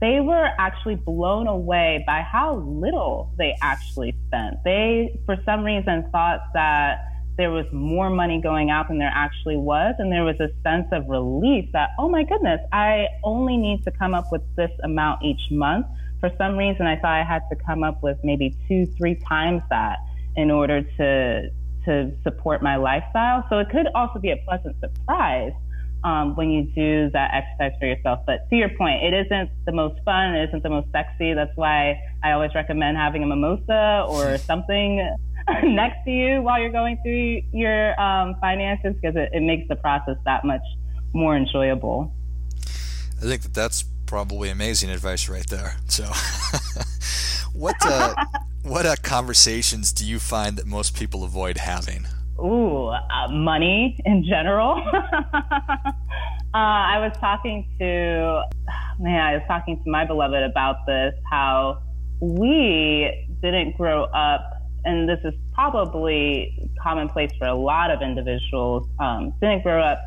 they 0.04 0.20
were 0.20 0.50
actually 0.58 0.96
blown 0.96 1.46
away 1.46 2.04
by 2.06 2.20
how 2.20 2.56
little 2.56 3.32
they 3.38 3.56
actually 3.62 4.14
spent. 4.26 4.62
They, 4.62 5.18
for 5.24 5.36
some 5.46 5.64
reason, 5.64 6.10
thought 6.12 6.40
that 6.52 6.98
there 7.38 7.50
was 7.50 7.64
more 7.72 8.10
money 8.10 8.38
going 8.38 8.68
out 8.68 8.88
than 8.88 8.98
there 8.98 9.12
actually 9.14 9.56
was. 9.56 9.94
And 9.98 10.12
there 10.12 10.22
was 10.22 10.38
a 10.40 10.50
sense 10.62 10.88
of 10.92 11.08
relief 11.08 11.70
that, 11.72 11.90
oh 11.98 12.10
my 12.10 12.22
goodness, 12.22 12.60
I 12.70 13.06
only 13.24 13.56
need 13.56 13.82
to 13.84 13.90
come 13.92 14.12
up 14.12 14.26
with 14.30 14.42
this 14.56 14.70
amount 14.82 15.24
each 15.24 15.50
month. 15.50 15.86
For 16.20 16.30
some 16.36 16.58
reason, 16.58 16.86
I 16.86 16.96
thought 16.96 17.12
I 17.12 17.24
had 17.24 17.40
to 17.48 17.56
come 17.56 17.82
up 17.82 18.02
with 18.02 18.18
maybe 18.22 18.54
two, 18.68 18.84
three 18.98 19.14
times 19.14 19.62
that 19.70 20.00
in 20.36 20.50
order 20.50 20.82
to, 20.82 21.48
to 21.86 22.12
support 22.22 22.62
my 22.62 22.76
lifestyle. 22.76 23.46
So 23.48 23.58
it 23.58 23.70
could 23.70 23.86
also 23.94 24.18
be 24.18 24.32
a 24.32 24.36
pleasant 24.36 24.76
surprise 24.80 25.52
um, 26.04 26.36
when 26.36 26.50
you 26.50 26.64
do 26.74 27.10
that 27.10 27.30
exercise 27.32 27.72
for 27.80 27.86
yourself. 27.86 28.20
But 28.26 28.48
to 28.50 28.56
your 28.56 28.68
point, 28.68 29.02
it 29.02 29.14
isn't 29.26 29.50
the 29.64 29.72
most 29.72 30.00
fun. 30.04 30.34
It 30.34 30.48
isn't 30.48 30.62
the 30.62 30.68
most 30.68 30.92
sexy. 30.92 31.32
That's 31.32 31.56
why 31.56 31.98
I 32.22 32.32
always 32.32 32.54
recommend 32.54 32.96
having 32.96 33.22
a 33.22 33.26
mimosa 33.26 34.04
or 34.06 34.38
something 34.50 35.16
next 35.62 36.04
to 36.04 36.10
you 36.10 36.42
while 36.42 36.60
you're 36.60 36.70
going 36.70 36.98
through 37.02 37.42
your 37.52 37.98
um, 38.00 38.36
finances 38.40 38.94
because 39.00 39.16
it, 39.16 39.30
it 39.32 39.40
makes 39.40 39.66
the 39.68 39.76
process 39.76 40.16
that 40.24 40.44
much 40.44 40.62
more 41.14 41.36
enjoyable. 41.36 42.12
I 43.18 43.26
think 43.26 43.42
that 43.42 43.54
that's 43.54 43.84
probably 44.06 44.50
amazing 44.50 44.90
advice 44.90 45.28
right 45.28 45.46
there. 45.48 45.76
So, 45.88 46.04
what 47.52 47.76
uh, 47.84 48.14
what 48.62 48.84
uh, 48.84 48.96
conversations 49.02 49.92
do 49.92 50.04
you 50.04 50.18
find 50.18 50.56
that 50.56 50.66
most 50.66 50.94
people 50.94 51.24
avoid 51.24 51.58
having? 51.58 52.06
Ooh, 52.38 52.88
uh, 52.88 53.28
money 53.30 53.96
in 54.04 54.24
general. 54.24 54.82
Uh, 56.54 56.86
I 56.94 57.00
was 57.00 57.10
talking 57.18 57.68
to, 57.80 58.44
man, 59.00 59.20
I 59.20 59.34
was 59.34 59.42
talking 59.48 59.82
to 59.82 59.90
my 59.90 60.04
beloved 60.04 60.40
about 60.40 60.86
this, 60.86 61.12
how 61.28 61.82
we 62.20 63.26
didn't 63.42 63.76
grow 63.76 64.04
up, 64.04 64.62
and 64.84 65.08
this 65.08 65.18
is 65.24 65.34
probably 65.52 66.70
commonplace 66.80 67.32
for 67.40 67.48
a 67.48 67.54
lot 67.56 67.90
of 67.90 68.02
individuals, 68.02 68.86
um, 69.00 69.34
didn't 69.40 69.64
grow 69.64 69.82
up 69.82 69.98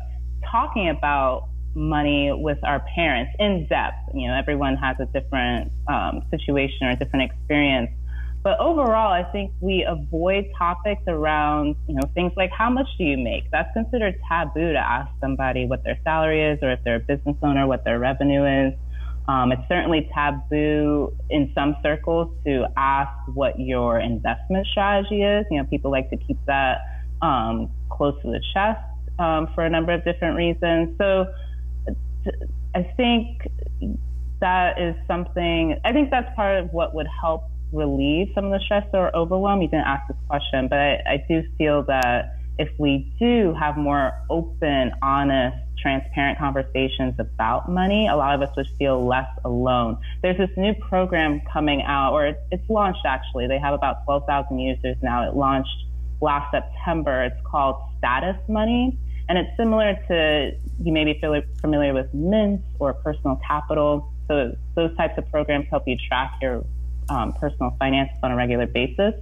talking 0.50 0.88
about 0.88 1.50
money 1.74 2.32
with 2.32 2.56
our 2.64 2.82
parents 2.94 3.32
in 3.38 3.66
depth. 3.66 3.96
You 4.14 4.28
know, 4.28 4.34
everyone 4.34 4.76
has 4.76 4.96
a 5.00 5.06
different 5.06 5.70
um, 5.86 6.22
situation 6.30 6.86
or 6.86 6.92
a 6.92 6.96
different 6.96 7.30
experience. 7.30 7.90
But 8.42 8.58
overall, 8.60 9.12
I 9.12 9.24
think 9.24 9.52
we 9.60 9.84
avoid 9.86 10.46
topics 10.56 11.02
around, 11.06 11.76
you 11.88 11.94
know, 11.94 12.02
things 12.14 12.32
like 12.36 12.50
how 12.56 12.70
much 12.70 12.86
do 12.96 13.04
you 13.04 13.18
make? 13.18 13.50
That's 13.50 13.72
considered 13.72 14.14
taboo 14.28 14.72
to 14.72 14.78
ask 14.78 15.10
somebody 15.20 15.66
what 15.66 15.82
their 15.84 15.98
salary 16.04 16.42
is 16.52 16.58
or 16.62 16.72
if 16.72 16.80
they're 16.84 16.96
a 16.96 17.00
business 17.00 17.36
owner, 17.42 17.66
what 17.66 17.84
their 17.84 17.98
revenue 17.98 18.68
is. 18.68 18.74
Um, 19.26 19.52
it's 19.52 19.62
certainly 19.68 20.08
taboo 20.14 21.12
in 21.28 21.52
some 21.54 21.76
circles 21.82 22.34
to 22.46 22.66
ask 22.76 23.12
what 23.34 23.58
your 23.60 23.98
investment 24.00 24.66
strategy 24.68 25.22
is. 25.22 25.44
You 25.50 25.58
know, 25.58 25.64
people 25.64 25.90
like 25.90 26.08
to 26.10 26.16
keep 26.16 26.38
that 26.46 26.78
um, 27.20 27.70
close 27.90 28.14
to 28.22 28.28
the 28.28 28.40
chest 28.54 28.80
um, 29.18 29.48
for 29.54 29.64
a 29.64 29.70
number 29.70 29.92
of 29.92 30.04
different 30.04 30.36
reasons. 30.36 30.96
So 30.96 31.26
I 32.74 32.82
think 32.96 33.48
that 34.40 34.80
is 34.80 34.94
something, 35.06 35.78
I 35.84 35.92
think 35.92 36.10
that's 36.10 36.34
part 36.34 36.62
of 36.62 36.72
what 36.72 36.94
would 36.94 37.08
help 37.20 37.50
relieve 37.72 38.30
some 38.34 38.46
of 38.46 38.52
the 38.52 38.60
stress 38.60 38.86
or 38.92 39.14
overwhelm? 39.14 39.62
You 39.62 39.68
didn't 39.68 39.86
ask 39.86 40.08
this 40.08 40.16
question, 40.28 40.68
but 40.68 40.78
I, 40.78 41.02
I 41.06 41.24
do 41.28 41.42
feel 41.56 41.82
that 41.84 42.36
if 42.58 42.68
we 42.78 43.12
do 43.20 43.54
have 43.58 43.76
more 43.76 44.12
open, 44.28 44.92
honest, 45.00 45.56
transparent 45.80 46.38
conversations 46.38 47.14
about 47.18 47.70
money, 47.70 48.08
a 48.08 48.16
lot 48.16 48.34
of 48.34 48.42
us 48.48 48.54
would 48.56 48.68
feel 48.78 49.06
less 49.06 49.28
alone. 49.44 49.96
There's 50.22 50.36
this 50.36 50.50
new 50.56 50.74
program 50.74 51.40
coming 51.52 51.82
out, 51.82 52.12
or 52.12 52.34
it's 52.50 52.68
launched 52.68 53.06
actually. 53.06 53.46
They 53.46 53.58
have 53.58 53.74
about 53.74 54.04
12,000 54.04 54.58
users 54.58 54.96
now. 55.02 55.28
It 55.28 55.36
launched 55.36 55.84
last 56.20 56.50
September. 56.50 57.24
It's 57.24 57.46
called 57.46 57.76
Status 57.98 58.36
Money. 58.48 58.98
And 59.28 59.38
it's 59.38 59.56
similar 59.56 59.94
to, 60.08 60.52
you 60.82 60.92
may 60.92 61.04
be 61.04 61.18
familiar 61.60 61.94
with 61.94 62.12
Mint 62.14 62.62
or 62.78 62.94
Personal 62.94 63.40
Capital. 63.46 64.10
So 64.26 64.56
those 64.74 64.96
types 64.96 65.16
of 65.18 65.30
programs 65.30 65.68
help 65.68 65.86
you 65.86 65.96
track 66.08 66.32
your 66.40 66.64
um, 67.08 67.32
personal 67.34 67.74
finances 67.78 68.16
on 68.22 68.32
a 68.32 68.36
regular 68.36 68.66
basis. 68.66 69.14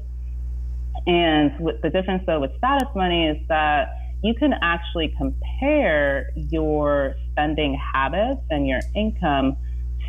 And 1.07 1.53
the 1.83 1.91
difference 1.91 2.25
though 2.27 2.41
with 2.41 2.57
status 2.59 2.89
money 2.95 3.29
is 3.29 3.37
that 3.49 3.89
you 4.23 4.35
can 4.35 4.55
actually 4.63 5.15
compare 5.17 6.31
your 6.35 7.15
spending 7.31 7.75
habits 7.75 8.41
and 8.51 8.67
your 8.67 8.81
income 8.95 9.57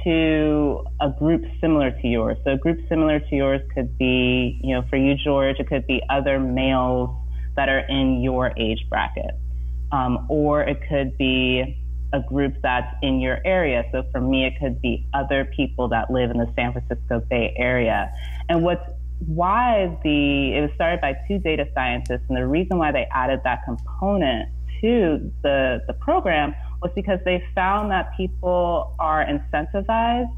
to 0.03 0.85
a 1.01 1.09
group 1.09 1.43
similar 1.59 1.91
to 1.91 2.07
yours. 2.07 2.37
So 2.45 2.51
a 2.51 2.57
group 2.57 2.79
similar 2.87 3.19
to 3.19 3.35
yours 3.35 3.61
could 3.73 3.97
be, 3.97 4.59
you 4.63 4.73
know, 4.73 4.83
for 4.89 4.95
you, 4.95 5.15
George, 5.15 5.59
it 5.59 5.67
could 5.67 5.85
be 5.85 6.01
other 6.09 6.39
males 6.39 7.09
that 7.55 7.67
are 7.69 7.79
in 7.79 8.21
your 8.21 8.53
age 8.57 8.85
bracket. 8.89 9.31
Um, 9.91 10.25
or 10.29 10.63
it 10.63 10.79
could 10.87 11.17
be 11.17 11.77
a 12.13 12.21
group 12.21 12.55
that's 12.61 12.93
in 13.01 13.19
your 13.19 13.39
area. 13.45 13.83
So 13.91 14.03
for 14.11 14.21
me, 14.21 14.45
it 14.45 14.53
could 14.59 14.81
be 14.81 15.05
other 15.13 15.45
people 15.45 15.89
that 15.89 16.09
live 16.09 16.31
in 16.31 16.37
the 16.37 16.51
San 16.55 16.73
Francisco 16.73 17.21
Bay 17.29 17.53
Area. 17.57 18.11
And 18.49 18.63
what's 18.63 18.87
why 19.25 19.97
the 20.03 20.55
it 20.55 20.61
was 20.61 20.69
started 20.75 21.01
by 21.01 21.15
two 21.27 21.39
data 21.39 21.67
scientists, 21.73 22.23
and 22.29 22.37
the 22.37 22.45
reason 22.45 22.77
why 22.77 22.91
they 22.91 23.07
added 23.11 23.41
that 23.43 23.61
component 23.65 24.49
to 24.81 25.31
the 25.43 25.81
the 25.87 25.93
program 25.93 26.53
was 26.81 26.91
because 26.95 27.19
they 27.25 27.43
found 27.55 27.91
that 27.91 28.15
people 28.15 28.95
are 28.99 29.25
incentivized 29.25 30.31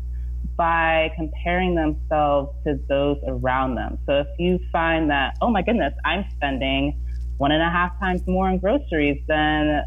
by 0.56 1.12
comparing 1.16 1.76
themselves 1.76 2.52
to 2.66 2.80
those 2.88 3.18
around 3.28 3.76
them. 3.76 3.98
So 4.06 4.20
if 4.20 4.28
you 4.38 4.60
find 4.72 5.10
that, 5.10 5.38
oh 5.42 5.50
my 5.50 5.62
goodness, 5.62 5.94
I'm 6.06 6.26
spending 6.32 7.00
one 7.38 7.52
and 7.52 7.62
a 7.62 7.70
half 7.70 7.98
times 8.00 8.26
more 8.28 8.50
in 8.50 8.60
groceries 8.60 9.22
than 9.28 9.84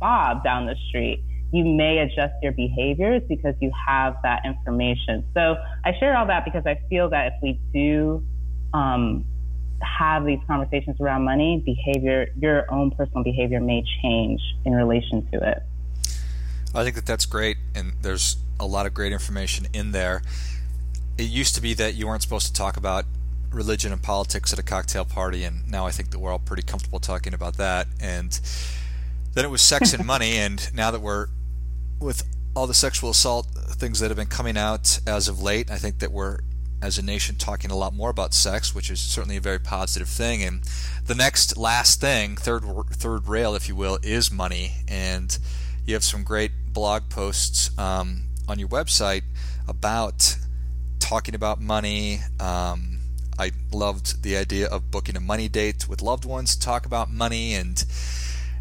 Bob 0.00 0.42
down 0.42 0.66
the 0.66 0.76
street, 0.88 1.22
you 1.52 1.64
may 1.64 1.98
adjust 1.98 2.34
your 2.42 2.52
behaviors 2.52 3.22
because 3.28 3.54
you 3.60 3.70
have 3.86 4.16
that 4.22 4.42
information. 4.44 5.24
So 5.34 5.56
I 5.84 5.92
share 5.98 6.16
all 6.16 6.26
that 6.26 6.44
because 6.44 6.64
I 6.66 6.80
feel 6.88 7.10
that 7.10 7.32
if 7.32 7.34
we 7.42 7.60
do 7.72 8.24
um, 8.72 9.24
have 9.82 10.24
these 10.24 10.38
conversations 10.46 11.00
around 11.00 11.24
money, 11.24 11.62
behavior, 11.64 12.28
your 12.40 12.72
own 12.72 12.90
personal 12.92 13.24
behavior 13.24 13.60
may 13.60 13.84
change 14.02 14.40
in 14.64 14.72
relation 14.72 15.26
to 15.32 15.50
it. 15.50 15.62
I 16.74 16.84
think 16.84 16.94
that 16.94 17.06
that's 17.06 17.26
great, 17.26 17.56
and 17.74 17.94
there's 18.00 18.36
a 18.60 18.66
lot 18.66 18.86
of 18.86 18.94
great 18.94 19.12
information 19.12 19.66
in 19.72 19.90
there. 19.90 20.22
It 21.18 21.24
used 21.24 21.54
to 21.56 21.60
be 21.60 21.74
that 21.74 21.94
you 21.94 22.06
weren't 22.06 22.22
supposed 22.22 22.46
to 22.46 22.52
talk 22.52 22.76
about 22.76 23.06
religion 23.50 23.92
and 23.92 24.00
politics 24.00 24.52
at 24.52 24.58
a 24.58 24.62
cocktail 24.62 25.04
party, 25.04 25.42
and 25.42 25.68
now 25.68 25.86
I 25.86 25.90
think 25.90 26.10
that 26.10 26.20
we're 26.20 26.30
all 26.30 26.38
pretty 26.38 26.62
comfortable 26.62 27.00
talking 27.00 27.34
about 27.34 27.56
that. 27.56 27.88
And 28.00 28.38
then 29.34 29.44
it 29.44 29.48
was 29.48 29.62
sex 29.62 29.92
and 29.92 30.04
money, 30.14 30.32
and 30.36 30.72
now 30.74 30.90
that 30.90 31.00
we're 31.00 31.28
with 32.00 32.24
all 32.54 32.66
the 32.66 32.74
sexual 32.74 33.10
assault 33.10 33.46
things 33.72 34.00
that 34.00 34.08
have 34.08 34.16
been 34.16 34.26
coming 34.26 34.56
out 34.56 34.98
as 35.06 35.28
of 35.28 35.40
late, 35.40 35.70
I 35.70 35.76
think 35.76 35.98
that 36.00 36.10
we're 36.10 36.38
as 36.82 36.98
a 36.98 37.02
nation 37.02 37.36
talking 37.36 37.70
a 37.70 37.76
lot 37.76 37.94
more 37.94 38.10
about 38.10 38.32
sex, 38.32 38.74
which 38.74 38.90
is 38.90 39.00
certainly 39.00 39.36
a 39.36 39.40
very 39.40 39.58
positive 39.58 40.08
thing. 40.08 40.42
And 40.42 40.62
the 41.06 41.14
next 41.14 41.56
last 41.56 42.00
thing, 42.00 42.36
third 42.36 42.64
third 42.90 43.28
rail, 43.28 43.54
if 43.54 43.68
you 43.68 43.76
will, 43.76 43.98
is 44.02 44.30
money. 44.30 44.72
And 44.88 45.38
you 45.84 45.94
have 45.94 46.04
some 46.04 46.24
great 46.24 46.52
blog 46.72 47.08
posts 47.08 47.76
um, 47.78 48.24
on 48.48 48.58
your 48.58 48.68
website 48.68 49.22
about 49.68 50.36
talking 50.98 51.34
about 51.34 51.60
money. 51.60 52.20
Um, 52.38 53.00
I 53.38 53.52
loved 53.72 54.22
the 54.22 54.36
idea 54.36 54.66
of 54.66 54.90
booking 54.90 55.16
a 55.16 55.20
money 55.20 55.48
date 55.48 55.88
with 55.88 56.02
loved 56.02 56.24
ones, 56.24 56.54
to 56.56 56.60
talk 56.60 56.86
about 56.86 57.10
money 57.10 57.54
and 57.54 57.84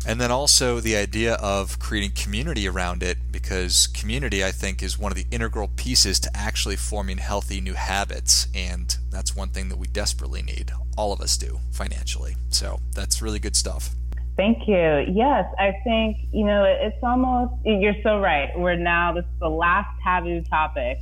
and 0.09 0.19
then 0.19 0.31
also 0.31 0.79
the 0.79 0.95
idea 0.95 1.35
of 1.35 1.77
creating 1.77 2.13
community 2.15 2.67
around 2.67 3.03
it, 3.03 3.31
because 3.31 3.85
community, 3.85 4.43
I 4.43 4.49
think, 4.49 4.81
is 4.81 4.97
one 4.97 5.11
of 5.11 5.15
the 5.15 5.27
integral 5.29 5.67
pieces 5.75 6.19
to 6.21 6.31
actually 6.33 6.77
forming 6.77 7.19
healthy 7.19 7.61
new 7.61 7.75
habits. 7.75 8.47
And 8.55 8.97
that's 9.11 9.35
one 9.35 9.49
thing 9.49 9.69
that 9.69 9.77
we 9.77 9.85
desperately 9.85 10.41
need. 10.41 10.71
All 10.97 11.13
of 11.13 11.21
us 11.21 11.37
do 11.37 11.59
financially. 11.71 12.37
So 12.49 12.79
that's 12.95 13.21
really 13.21 13.37
good 13.37 13.55
stuff. 13.55 13.91
Thank 14.35 14.67
you. 14.67 15.05
Yes, 15.13 15.45
I 15.59 15.73
think, 15.83 16.17
you 16.31 16.43
know, 16.43 16.63
it's 16.63 16.97
almost, 17.03 17.53
you're 17.63 18.01
so 18.01 18.19
right. 18.19 18.49
We're 18.57 18.77
now, 18.77 19.13
this 19.13 19.25
is 19.25 19.39
the 19.39 19.49
last 19.49 19.89
taboo 20.03 20.41
topic 20.49 20.97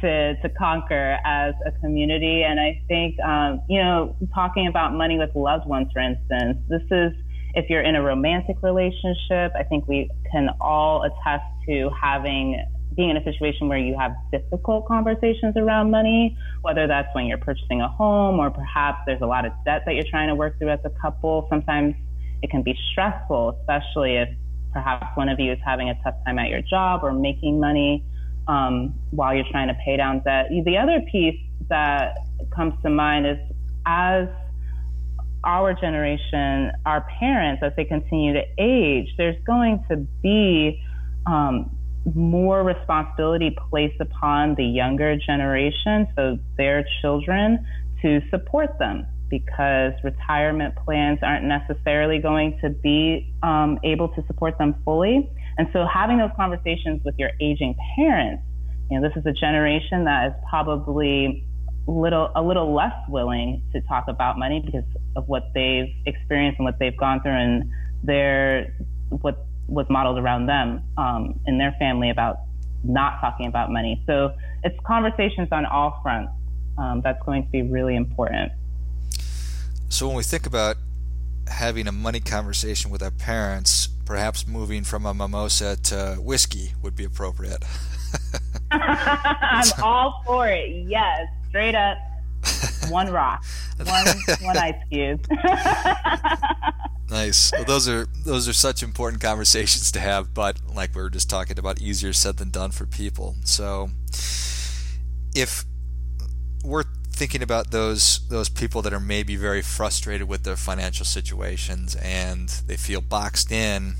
to, 0.00 0.40
to 0.40 0.48
conquer 0.50 1.18
as 1.24 1.54
a 1.66 1.72
community. 1.80 2.44
And 2.44 2.60
I 2.60 2.80
think, 2.86 3.18
um, 3.18 3.62
you 3.68 3.82
know, 3.82 4.14
talking 4.32 4.68
about 4.68 4.92
money 4.92 5.18
with 5.18 5.34
loved 5.34 5.66
ones, 5.66 5.88
for 5.92 5.98
instance, 5.98 6.58
this 6.68 6.82
is, 6.92 7.14
if 7.54 7.70
you're 7.70 7.82
in 7.82 7.94
a 7.94 8.02
romantic 8.02 8.62
relationship, 8.62 9.52
I 9.56 9.62
think 9.68 9.86
we 9.86 10.10
can 10.30 10.50
all 10.60 11.02
attest 11.02 11.44
to 11.68 11.90
having 12.00 12.62
being 12.96 13.10
in 13.10 13.16
a 13.16 13.24
situation 13.24 13.68
where 13.68 13.78
you 13.78 13.96
have 13.98 14.12
difficult 14.30 14.86
conversations 14.86 15.56
around 15.56 15.90
money, 15.90 16.36
whether 16.62 16.86
that's 16.86 17.08
when 17.12 17.26
you're 17.26 17.38
purchasing 17.38 17.80
a 17.80 17.88
home 17.88 18.38
or 18.38 18.50
perhaps 18.50 18.98
there's 19.06 19.20
a 19.20 19.26
lot 19.26 19.44
of 19.44 19.52
debt 19.64 19.82
that 19.84 19.94
you're 19.94 20.08
trying 20.08 20.28
to 20.28 20.34
work 20.34 20.56
through 20.58 20.70
as 20.70 20.78
a 20.84 20.90
couple. 20.90 21.46
Sometimes 21.50 21.96
it 22.42 22.50
can 22.50 22.62
be 22.62 22.78
stressful, 22.92 23.58
especially 23.60 24.16
if 24.16 24.28
perhaps 24.72 25.06
one 25.16 25.28
of 25.28 25.40
you 25.40 25.52
is 25.52 25.58
having 25.64 25.88
a 25.88 25.94
tough 26.02 26.14
time 26.24 26.38
at 26.38 26.48
your 26.50 26.60
job 26.62 27.00
or 27.02 27.12
making 27.12 27.58
money 27.58 28.04
um, 28.46 28.94
while 29.10 29.34
you're 29.34 29.48
trying 29.50 29.68
to 29.68 29.76
pay 29.84 29.96
down 29.96 30.20
debt. 30.20 30.46
The 30.64 30.76
other 30.76 31.00
piece 31.10 31.40
that 31.68 32.16
comes 32.54 32.74
to 32.82 32.90
mind 32.90 33.26
is 33.26 33.38
as 33.86 34.28
our 35.44 35.74
generation, 35.74 36.72
our 36.84 37.06
parents, 37.18 37.62
as 37.64 37.72
they 37.76 37.84
continue 37.84 38.32
to 38.34 38.42
age, 38.58 39.08
there's 39.16 39.42
going 39.44 39.84
to 39.90 39.96
be 40.22 40.82
um, 41.26 41.70
more 42.14 42.62
responsibility 42.62 43.56
placed 43.70 44.00
upon 44.00 44.54
the 44.56 44.64
younger 44.64 45.16
generation, 45.16 46.06
so 46.16 46.38
their 46.56 46.84
children, 47.00 47.66
to 48.02 48.20
support 48.30 48.78
them 48.78 49.06
because 49.30 49.92
retirement 50.04 50.74
plans 50.84 51.18
aren't 51.22 51.44
necessarily 51.44 52.18
going 52.18 52.58
to 52.60 52.70
be 52.70 53.32
um, 53.42 53.78
able 53.82 54.08
to 54.08 54.24
support 54.26 54.56
them 54.58 54.74
fully. 54.84 55.30
And 55.56 55.68
so 55.72 55.86
having 55.86 56.18
those 56.18 56.30
conversations 56.36 57.00
with 57.04 57.14
your 57.18 57.30
aging 57.40 57.74
parents, 57.96 58.42
you 58.90 59.00
know, 59.00 59.08
this 59.08 59.16
is 59.16 59.24
a 59.26 59.32
generation 59.32 60.04
that 60.04 60.28
is 60.28 60.32
probably 60.48 61.46
little 61.86 62.30
a 62.34 62.42
little 62.42 62.74
less 62.74 62.94
willing 63.08 63.62
to 63.72 63.80
talk 63.82 64.08
about 64.08 64.38
money 64.38 64.62
because 64.64 64.84
of 65.16 65.28
what 65.28 65.52
they've 65.54 65.94
experienced 66.06 66.58
and 66.58 66.64
what 66.64 66.78
they've 66.78 66.96
gone 66.96 67.20
through 67.20 67.32
and 67.32 67.70
their 68.02 68.74
what 69.08 69.46
was 69.66 69.86
modeled 69.88 70.18
around 70.18 70.46
them 70.46 70.82
um, 70.96 71.38
in 71.46 71.58
their 71.58 71.74
family 71.78 72.10
about 72.10 72.40
not 72.82 73.20
talking 73.20 73.46
about 73.46 73.70
money. 73.70 74.02
So 74.06 74.34
it's 74.62 74.78
conversations 74.86 75.48
on 75.52 75.64
all 75.66 76.00
fronts 76.02 76.32
um, 76.76 77.00
that's 77.02 77.22
going 77.24 77.44
to 77.44 77.48
be 77.50 77.62
really 77.62 77.96
important. 77.96 78.52
So 79.88 80.06
when 80.08 80.16
we 80.16 80.22
think 80.22 80.46
about 80.46 80.76
having 81.48 81.86
a 81.86 81.92
money 81.92 82.20
conversation 82.20 82.90
with 82.90 83.02
our 83.02 83.10
parents, 83.10 83.88
perhaps 84.04 84.46
moving 84.46 84.84
from 84.84 85.06
a 85.06 85.14
mimosa 85.14 85.76
to 85.82 86.18
whiskey 86.20 86.72
would 86.82 86.96
be 86.96 87.04
appropriate. 87.04 87.64
I'm 88.70 89.82
all 89.82 90.22
for 90.26 90.48
it. 90.48 90.86
Yes, 90.86 91.28
straight 91.54 91.76
up. 91.76 91.98
One 92.88 93.12
rock, 93.12 93.44
one 93.76 94.06
one 94.42 94.56
ice 94.56 94.74
cube. 94.90 95.24
nice. 97.10 97.52
Well, 97.52 97.64
those 97.64 97.88
are 97.88 98.08
those 98.24 98.48
are 98.48 98.52
such 98.52 98.82
important 98.82 99.22
conversations 99.22 99.92
to 99.92 100.00
have, 100.00 100.34
but 100.34 100.58
like 100.74 100.96
we 100.96 101.00
were 101.00 101.10
just 101.10 101.30
talking 101.30 101.58
about, 101.58 101.80
easier 101.80 102.12
said 102.12 102.38
than 102.38 102.50
done 102.50 102.72
for 102.72 102.86
people. 102.86 103.36
So, 103.44 103.90
if 105.34 105.64
we're 106.64 106.84
thinking 107.10 107.40
about 107.40 107.70
those 107.70 108.26
those 108.28 108.48
people 108.48 108.82
that 108.82 108.92
are 108.92 109.00
maybe 109.00 109.36
very 109.36 109.62
frustrated 109.62 110.28
with 110.28 110.42
their 110.42 110.56
financial 110.56 111.06
situations 111.06 111.94
and 112.02 112.48
they 112.66 112.76
feel 112.76 113.00
boxed 113.00 113.52
in 113.52 113.94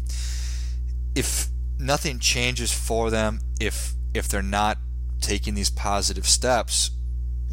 if 1.14 1.46
nothing 1.78 2.18
changes 2.18 2.72
for 2.72 3.10
them 3.10 3.38
if 3.60 3.92
if 4.12 4.26
they're 4.26 4.42
not 4.42 4.78
taking 5.20 5.54
these 5.54 5.70
positive 5.70 6.26
steps 6.26 6.90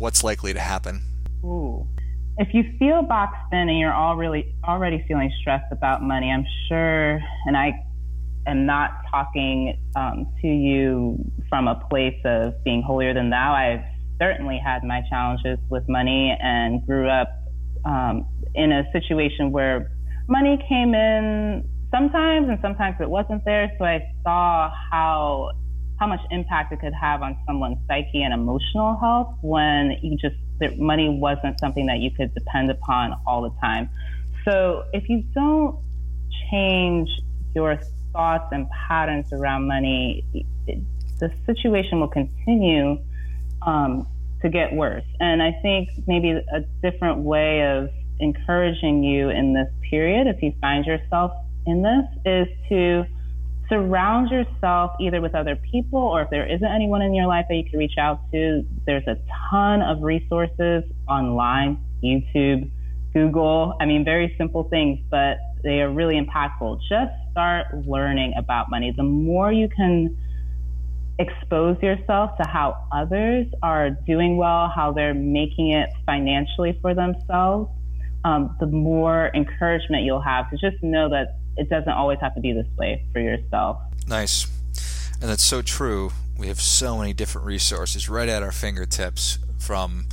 what's 0.02 0.24
likely 0.24 0.54
to 0.54 0.60
happen 0.60 1.02
Ooh. 1.44 1.88
if 2.38 2.54
you 2.54 2.64
feel 2.80 3.04
boxed 3.04 3.52
in 3.52 3.70
and 3.70 3.78
you're 3.78 3.94
already 3.94 4.54
already 4.68 5.04
feeling 5.08 5.32
stressed 5.40 5.72
about 5.72 6.02
money 6.02 6.32
i'm 6.32 6.46
sure 6.68 7.20
and 7.46 7.56
i 7.56 7.72
am 8.48 8.66
not 8.66 8.90
talking 9.12 9.78
um, 9.96 10.26
to 10.42 10.48
you 10.48 11.24
from 11.48 11.68
a 11.68 11.76
place 11.90 12.20
of 12.26 12.54
being 12.64 12.82
holier 12.82 13.14
than 13.14 13.30
thou 13.30 13.54
i've 13.54 13.84
certainly 14.20 14.60
had 14.64 14.84
my 14.84 15.02
challenges 15.10 15.60
with 15.70 15.88
money 15.88 16.36
and 16.42 16.86
grew 16.86 17.08
up 17.08 17.30
um, 17.86 18.28
in 18.56 18.72
a 18.72 18.84
situation 18.92 19.52
where 19.52 19.92
money 20.28 20.64
came 20.68 20.94
in 20.94 21.68
sometimes 21.92 22.48
and 22.50 22.58
sometimes 22.62 22.96
it 23.00 23.10
wasn't 23.10 23.44
there. 23.46 23.72
So 23.78 23.86
I 23.86 24.12
saw 24.24 24.72
how 24.92 25.52
how 26.02 26.08
much 26.08 26.22
impact 26.32 26.74
it 26.74 26.80
could 26.80 26.96
have 26.96 27.22
on 27.22 27.38
someone's 27.46 27.78
psyche 27.88 28.24
and 28.24 28.34
emotional 28.34 28.98
health 28.98 29.38
when 29.42 29.96
you 30.02 30.18
just 30.18 30.36
money 30.80 31.08
wasn't 31.08 31.60
something 31.60 31.86
that 31.86 32.00
you 32.00 32.10
could 32.10 32.34
depend 32.34 32.72
upon 32.72 33.16
all 33.28 33.44
the 33.44 33.52
time. 33.62 33.88
So 34.44 34.84
if 34.94 35.08
you 35.10 35.24
don't 35.36 35.80
change 36.50 37.08
your 37.54 37.80
thoughts 38.14 38.48
and 38.52 38.68
patterns 38.88 39.32
around 39.32 39.68
money, 39.68 40.26
the 41.20 41.32
situation 41.46 42.00
will 42.00 42.08
continue 42.08 43.00
um, 43.62 44.08
to 44.42 44.50
get 44.50 44.74
worse. 44.74 45.06
And 45.20 45.42
I 45.44 45.52
think 45.62 45.90
maybe 46.08 46.32
a 46.32 46.62
different 46.82 47.20
way 47.20 47.62
of 47.62 47.92
encouraging 48.20 49.04
you 49.04 49.30
in 49.30 49.54
this 49.54 49.70
period, 49.88 50.26
if 50.26 50.42
you 50.42 50.52
find 50.62 50.84
yourself 50.84 51.32
in 51.68 51.84
this, 51.84 52.06
is 52.26 52.48
to 52.70 53.06
surround 53.72 54.30
yourself 54.30 54.92
either 55.00 55.22
with 55.22 55.34
other 55.34 55.56
people 55.56 56.00
or 56.00 56.24
if 56.24 56.30
there 56.30 56.46
isn't 56.46 56.68
anyone 56.68 57.02
in 57.02 57.14
your 57.14 57.28
life 57.28 57.46
that 57.48 57.56
you 57.56 57.64
can 57.64 57.80
reach 57.80 57.98
out 57.98 58.20
to, 58.32 58.64
there's 58.86 59.08
a 59.08 59.16
ton 59.50 59.82
of 59.82 60.02
resources 60.04 60.84
online, 61.08 61.80
YouTube, 62.04 62.70
Google. 63.14 63.78
I 63.80 63.86
mean, 63.86 64.04
very 64.04 64.36
simple 64.38 64.66
things, 64.66 65.00
but 65.10 65.38
they 65.64 65.82
are 65.82 65.90
really 65.90 66.20
impactful. 66.20 66.82
Just 66.90 67.12
start 67.32 67.68
learning 67.88 68.34
about 68.38 68.70
money. 68.70 68.94
The 68.96 69.04
more 69.04 69.54
you 69.54 69.70
can 69.70 70.18
expose 71.18 71.78
yourself 71.82 72.32
to 72.42 72.50
how 72.50 72.88
others 72.92 73.48
are 73.64 73.92
doing 73.92 74.38
well, 74.38 74.72
how 74.74 74.92
they're 74.92 75.14
making 75.14 75.72
it 75.72 75.90
financially 76.06 76.78
for 76.82 76.94
themselves, 76.94 77.70
um, 78.26 78.56
the 78.60 78.68
more 78.68 79.32
encouragement 79.34 80.04
you'll 80.04 80.22
have 80.22 80.50
to 80.50 80.58
just 80.58 80.82
know 80.84 81.10
that 81.10 81.38
it 81.58 81.70
doesn't 81.70 81.92
always 81.92 82.20
have 82.22 82.36
to 82.36 82.42
be 82.42 82.54
this 82.54 82.68
way 82.78 83.06
for 83.14 83.20
yourself. 83.20 83.78
Nice. 84.08 84.48
And 85.20 85.30
that's 85.30 85.44
so 85.44 85.62
true. 85.62 86.12
We 86.38 86.48
have 86.48 86.60
so 86.60 86.98
many 86.98 87.14
different 87.14 87.46
resources 87.46 88.10
right 88.10 88.28
at 88.28 88.42
our 88.42 88.52
fingertips 88.52 89.38
from 89.60 90.08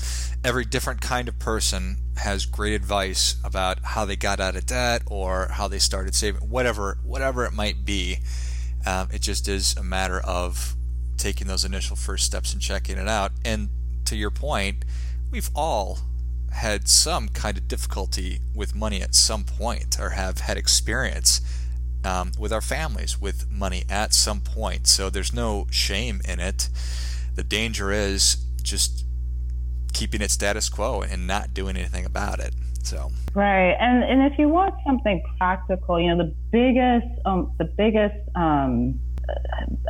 every 0.44 0.64
different 0.64 1.01
kind 1.01 1.27
of 1.27 1.38
person 1.38 1.96
has 2.18 2.44
great 2.44 2.74
advice 2.74 3.37
about 3.42 3.79
how 3.83 4.05
they 4.05 4.16
got 4.16 4.40
out 4.40 4.57
of 4.57 4.66
debt 4.66 5.03
or 5.07 5.48
how 5.53 5.68
they 5.68 5.79
started 5.79 6.14
saving 6.14 6.40
whatever 6.42 6.98
whatever 7.03 7.46
it 7.46 7.53
might 7.53 7.85
be 7.85 8.18
um, 8.87 9.09
it 9.12 9.20
just 9.20 9.48
is 9.48 9.77
a 9.77 9.83
matter 9.83 10.20
of 10.20 10.77
taking 11.18 11.46
those 11.46 11.64
initial 11.64 11.96
first 11.96 12.24
steps 12.24 12.53
and 12.53 12.62
checking 12.62 12.96
it 12.96 13.09
out. 13.09 13.33
And 13.44 13.68
to 14.07 14.16
your 14.16 14.31
point, 14.31 14.85
we've 15.31 15.51
all 15.55 15.98
had 16.53 16.89
some 16.89 17.29
kind 17.29 17.57
of 17.57 17.69
difficulty 17.69 18.41
with 18.55 18.75
money 18.75 19.01
at 19.01 19.15
some 19.15 19.45
point 19.45 19.99
or 20.01 20.11
have 20.11 20.41
had 20.41 20.57
experience 20.57 21.41
um, 22.05 22.33
with 22.39 22.53
our 22.53 22.61
families 22.61 23.21
with 23.21 23.51
money 23.51 23.85
at 23.89 24.15
some 24.15 24.41
point. 24.41 24.87
So 24.87 25.11
there's 25.11 25.33
no 25.33 25.67
shame 25.71 26.21
in 26.27 26.41
it. 26.41 26.69
The 27.35 27.45
danger 27.45 27.93
is 27.93 28.37
just 28.63 29.05
keeping 29.93 30.21
it 30.21 30.31
status 30.31 30.69
quo 30.69 31.03
and 31.03 31.27
not 31.27 31.55
doing 31.55 31.77
anything 31.77 32.05
about 32.05 32.41
it. 32.41 32.55
So 32.83 33.11
right, 33.35 33.77
and 33.79 34.03
and 34.03 34.33
if 34.33 34.39
you 34.39 34.49
want 34.49 34.75
something 34.87 35.23
practical, 35.37 36.01
you 36.01 36.15
know, 36.15 36.25
the 36.25 36.35
biggest 36.51 37.07
um, 37.27 37.53
the 37.59 37.65
biggest 37.65 38.17
um, 38.35 38.99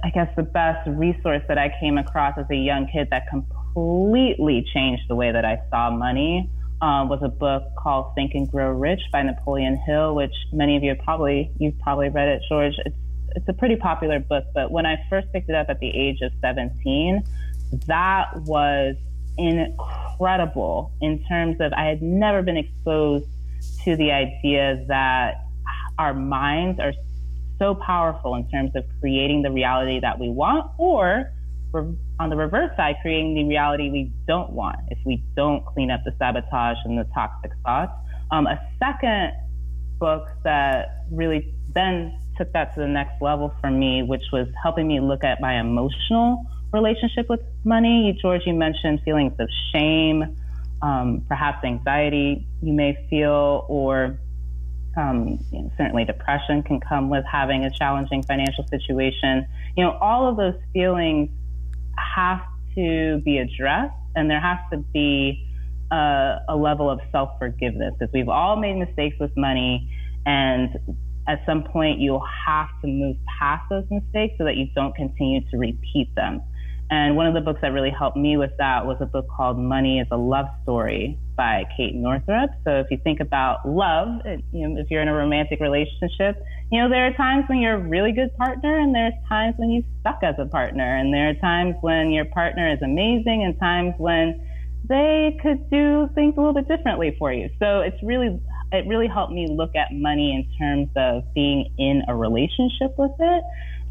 I 0.02 0.10
guess 0.10 0.28
the 0.36 0.42
best 0.42 0.88
resource 0.88 1.42
that 1.48 1.58
I 1.58 1.72
came 1.80 1.98
across 1.98 2.36
as 2.38 2.46
a 2.50 2.56
young 2.56 2.88
kid 2.88 3.08
that 3.10 3.28
changed 3.74 5.02
the 5.08 5.14
way 5.14 5.32
that 5.32 5.44
I 5.44 5.60
saw 5.70 5.90
money 5.90 6.50
uh, 6.80 7.06
was 7.08 7.20
a 7.22 7.28
book 7.28 7.64
called 7.76 8.14
Think 8.14 8.34
and 8.34 8.50
Grow 8.50 8.70
Rich 8.70 9.00
by 9.12 9.22
Napoleon 9.22 9.76
Hill, 9.86 10.14
which 10.14 10.34
many 10.52 10.76
of 10.76 10.82
you 10.82 10.94
probably 10.94 11.50
you've 11.58 11.78
probably 11.80 12.08
read 12.08 12.28
it, 12.28 12.42
George. 12.48 12.74
It's 12.84 12.96
it's 13.36 13.48
a 13.48 13.52
pretty 13.52 13.76
popular 13.76 14.20
book, 14.20 14.44
but 14.54 14.70
when 14.70 14.86
I 14.86 14.96
first 15.10 15.30
picked 15.32 15.48
it 15.48 15.54
up 15.54 15.68
at 15.68 15.80
the 15.80 15.88
age 15.88 16.20
of 16.22 16.32
17, 16.40 17.22
that 17.86 18.28
was 18.36 18.96
incredible 19.36 20.92
in 21.00 21.22
terms 21.24 21.60
of 21.60 21.72
I 21.74 21.84
had 21.84 22.02
never 22.02 22.42
been 22.42 22.56
exposed 22.56 23.26
to 23.84 23.96
the 23.96 24.10
idea 24.12 24.84
that 24.88 25.44
our 25.98 26.14
minds 26.14 26.80
are 26.80 26.92
so 27.58 27.74
powerful 27.74 28.34
in 28.34 28.48
terms 28.48 28.74
of 28.74 28.84
creating 29.00 29.42
the 29.42 29.50
reality 29.50 30.00
that 30.00 30.18
we 30.18 30.30
want, 30.30 30.70
or 30.78 31.32
on 31.74 32.30
the 32.30 32.36
reverse 32.36 32.74
side, 32.76 32.96
creating 33.02 33.34
the 33.34 33.44
reality 33.44 33.90
we 33.90 34.12
don't 34.26 34.50
want 34.50 34.76
if 34.88 34.98
we 35.04 35.22
don't 35.36 35.64
clean 35.66 35.90
up 35.90 36.00
the 36.04 36.12
sabotage 36.18 36.78
and 36.84 36.98
the 36.98 37.04
toxic 37.14 37.52
thoughts. 37.64 37.92
Um, 38.30 38.46
a 38.46 38.60
second 38.78 39.32
book 39.98 40.28
that 40.44 41.04
really 41.10 41.52
then 41.74 42.18
took 42.36 42.52
that 42.52 42.74
to 42.74 42.80
the 42.80 42.86
next 42.86 43.20
level 43.20 43.52
for 43.60 43.70
me, 43.70 44.02
which 44.02 44.22
was 44.32 44.48
helping 44.62 44.86
me 44.86 45.00
look 45.00 45.24
at 45.24 45.40
my 45.40 45.60
emotional 45.60 46.44
relationship 46.72 47.28
with 47.28 47.40
money. 47.64 48.16
George, 48.20 48.42
you 48.46 48.54
mentioned 48.54 49.00
feelings 49.04 49.32
of 49.38 49.48
shame, 49.72 50.36
um, 50.82 51.24
perhaps 51.28 51.64
anxiety 51.64 52.46
you 52.62 52.72
may 52.72 53.06
feel, 53.10 53.66
or 53.68 54.18
um, 54.96 55.38
you 55.52 55.62
know, 55.62 55.70
certainly 55.76 56.04
depression 56.04 56.62
can 56.62 56.80
come 56.80 57.08
with 57.08 57.24
having 57.30 57.64
a 57.64 57.70
challenging 57.70 58.22
financial 58.22 58.66
situation. 58.68 59.46
You 59.76 59.84
know, 59.84 59.92
all 60.00 60.28
of 60.28 60.36
those 60.36 60.60
feelings 60.72 61.30
have 62.16 62.40
to 62.74 63.20
be 63.24 63.38
addressed, 63.38 63.94
and 64.16 64.30
there 64.30 64.40
has 64.40 64.58
to 64.72 64.78
be 64.92 65.44
a, 65.90 66.38
a 66.48 66.56
level 66.56 66.90
of 66.90 67.00
self 67.12 67.30
forgiveness 67.38 67.94
because 67.98 68.12
we've 68.12 68.28
all 68.28 68.56
made 68.56 68.76
mistakes 68.76 69.16
with 69.20 69.36
money, 69.36 69.90
and 70.26 70.78
at 71.26 71.40
some 71.46 71.62
point 71.64 72.00
you'll 72.00 72.24
have 72.46 72.68
to 72.82 72.86
move 72.88 73.16
past 73.38 73.62
those 73.70 73.84
mistakes 73.90 74.34
so 74.38 74.44
that 74.44 74.56
you 74.56 74.66
don't 74.74 74.94
continue 74.94 75.40
to 75.50 75.56
repeat 75.58 76.14
them. 76.14 76.42
And 76.90 77.16
one 77.16 77.26
of 77.26 77.34
the 77.34 77.40
books 77.40 77.60
that 77.60 77.72
really 77.72 77.90
helped 77.90 78.16
me 78.16 78.38
with 78.38 78.52
that 78.58 78.86
was 78.86 78.96
a 79.00 79.06
book 79.06 79.26
called 79.28 79.58
Money 79.58 80.00
is 80.00 80.06
a 80.10 80.16
Love 80.16 80.46
Story 80.62 81.18
by 81.36 81.64
Kate 81.76 81.94
Northrup. 81.94 82.50
So 82.64 82.80
if 82.80 82.86
you 82.90 82.98
think 83.04 83.20
about 83.20 83.68
love, 83.68 84.08
you 84.52 84.66
know, 84.66 84.80
if 84.80 84.90
you're 84.90 85.02
in 85.02 85.08
a 85.08 85.14
romantic 85.14 85.60
relationship, 85.60 86.42
you 86.72 86.80
know, 86.80 86.88
there 86.88 87.06
are 87.06 87.12
times 87.12 87.44
when 87.48 87.58
you're 87.58 87.74
a 87.74 87.78
really 87.78 88.12
good 88.12 88.34
partner 88.36 88.78
and 88.78 88.94
there's 88.94 89.12
times 89.28 89.54
when 89.58 89.70
you 89.70 89.84
suck 90.02 90.20
as 90.22 90.34
a 90.38 90.46
partner. 90.46 90.96
And 90.96 91.12
there 91.12 91.28
are 91.28 91.34
times 91.34 91.76
when 91.82 92.10
your 92.10 92.24
partner 92.24 92.72
is 92.72 92.80
amazing 92.82 93.44
and 93.44 93.58
times 93.60 93.94
when 93.98 94.40
they 94.88 95.38
could 95.42 95.68
do 95.70 96.08
things 96.14 96.34
a 96.38 96.40
little 96.40 96.54
bit 96.54 96.68
differently 96.68 97.14
for 97.18 97.32
you. 97.32 97.50
So 97.58 97.80
it's 97.80 98.02
really, 98.02 98.40
it 98.72 98.86
really 98.86 99.08
helped 99.08 99.32
me 99.32 99.46
look 99.46 99.76
at 99.76 99.92
money 99.92 100.32
in 100.32 100.48
terms 100.58 100.88
of 100.96 101.22
being 101.34 101.70
in 101.76 102.02
a 102.08 102.16
relationship 102.16 102.96
with 102.96 103.12
it 103.18 103.44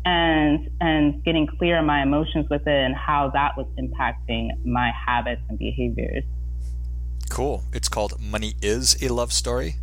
and 0.07 0.69
and 0.79 1.21
getting 1.25 1.45
clear 1.45 1.77
on 1.77 1.85
my 1.85 2.01
emotions 2.01 2.47
with 2.49 2.65
it 2.65 2.81
and 2.85 2.95
how 2.95 3.29
that 3.33 3.57
was 3.57 3.67
impacting 3.77 4.49
my 4.65 4.89
habits 4.91 5.41
and 5.49 5.59
behaviors. 5.59 6.23
Cool. 7.29 7.65
It's 7.73 7.89
called 7.89 8.19
Money 8.21 8.53
is 8.61 8.95
a 9.03 9.09
Love 9.09 9.33
Story. 9.33 9.75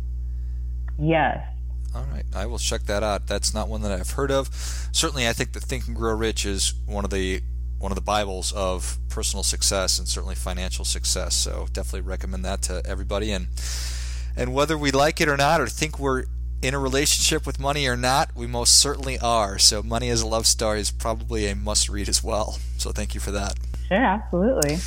Yes. 0.97 1.45
All 1.93 2.05
right, 2.11 2.25
I 2.35 2.45
will 2.47 2.57
check 2.57 2.83
that 2.83 3.03
out. 3.03 3.27
That's 3.27 3.53
not 3.53 3.69
one 3.69 3.81
that 3.83 3.91
I've 3.91 4.09
heard 4.11 4.31
of. 4.31 4.49
Certainly, 4.91 5.29
I 5.29 5.33
think 5.33 5.53
that 5.53 5.63
Think 5.63 5.87
and 5.87 5.95
Grow 5.95 6.13
Rich 6.13 6.45
is 6.45 6.73
one 6.87 7.05
of 7.05 7.11
the 7.11 7.41
one 7.77 7.91
of 7.91 7.95
the 7.95 8.01
bibles 8.01 8.51
of 8.53 8.97
personal 9.09 9.43
success 9.43 9.99
and 9.99 10.07
certainly 10.07 10.35
financial 10.35 10.83
success. 10.83 11.35
So 11.35 11.67
definitely 11.71 12.01
recommend 12.01 12.43
that 12.45 12.63
to 12.63 12.81
everybody. 12.85 13.31
And 13.31 13.47
and 14.35 14.53
whether 14.53 14.77
we 14.77 14.91
like 14.91 15.21
it 15.21 15.29
or 15.29 15.37
not, 15.37 15.61
or 15.61 15.67
think 15.67 15.99
we're 15.99 16.25
in 16.61 16.73
a 16.73 16.79
relationship 16.79 17.45
with 17.45 17.59
money 17.59 17.87
or 17.87 17.95
not, 17.95 18.35
we 18.35 18.47
most 18.47 18.79
certainly 18.79 19.19
are. 19.19 19.57
So 19.59 19.83
Money 19.83 20.09
as 20.09 20.21
a 20.21 20.27
Love 20.27 20.47
Story 20.47 20.79
is 20.79 20.91
probably 20.91 21.47
a 21.47 21.55
must 21.55 21.89
read 21.89 22.09
as 22.09 22.23
well. 22.23 22.57
So 22.77 22.91
thank 22.91 23.13
you 23.13 23.19
for 23.19 23.31
that. 23.31 23.55
Sure, 23.87 23.97
absolutely. 23.97 24.77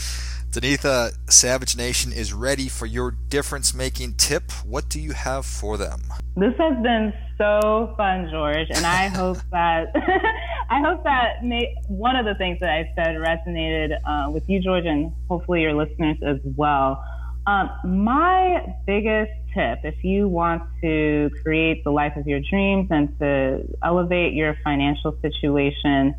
Danetha, 0.50 1.12
Savage 1.30 1.76
Nation 1.76 2.10
is 2.10 2.32
ready 2.32 2.68
for 2.68 2.86
your 2.86 3.10
difference 3.10 3.74
making 3.74 4.14
tip. 4.14 4.50
What 4.64 4.88
do 4.88 4.98
you 4.98 5.12
have 5.12 5.44
for 5.44 5.76
them? 5.76 6.00
This 6.36 6.54
has 6.58 6.82
been 6.82 7.12
so 7.36 7.94
fun, 7.96 8.28
George, 8.30 8.68
and 8.70 8.86
I 8.86 9.08
hope 9.08 9.38
that 9.52 9.92
I 10.70 10.80
hope 10.80 11.04
that 11.04 11.44
may, 11.44 11.74
one 11.88 12.16
of 12.16 12.24
the 12.24 12.34
things 12.34 12.58
that 12.60 12.70
I 12.70 12.90
said 12.94 13.16
resonated 13.16 13.96
uh, 14.04 14.30
with 14.30 14.48
you, 14.48 14.60
George, 14.60 14.84
and 14.84 15.12
hopefully 15.28 15.62
your 15.62 15.74
listeners 15.74 16.16
as 16.22 16.38
well. 16.56 17.02
Um, 17.48 17.70
my 17.82 18.74
biggest 18.86 19.32
tip, 19.54 19.78
if 19.82 20.04
you 20.04 20.28
want 20.28 20.64
to 20.82 21.30
create 21.42 21.82
the 21.82 21.90
life 21.90 22.14
of 22.16 22.26
your 22.26 22.40
dreams 22.40 22.88
and 22.90 23.18
to 23.20 23.62
elevate 23.82 24.34
your 24.34 24.54
financial 24.62 25.16
situation, 25.22 26.14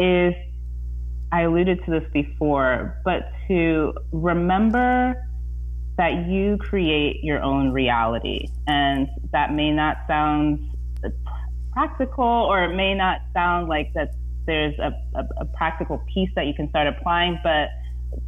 is 0.00 0.34
I 1.30 1.42
alluded 1.42 1.84
to 1.84 1.90
this 1.92 2.02
before, 2.12 3.00
but 3.04 3.30
to 3.46 3.94
remember 4.10 5.24
that 5.98 6.26
you 6.26 6.56
create 6.56 7.22
your 7.22 7.40
own 7.40 7.70
reality. 7.70 8.48
And 8.66 9.08
that 9.30 9.54
may 9.54 9.70
not 9.70 9.98
sound 10.08 10.68
practical 11.72 12.24
or 12.24 12.64
it 12.64 12.74
may 12.74 12.92
not 12.92 13.20
sound 13.32 13.68
like 13.68 13.94
that 13.94 14.16
there's 14.46 14.76
a, 14.80 14.92
a, 15.14 15.24
a 15.42 15.44
practical 15.44 16.02
piece 16.12 16.30
that 16.34 16.46
you 16.46 16.54
can 16.54 16.68
start 16.70 16.88
applying, 16.88 17.38
but 17.44 17.68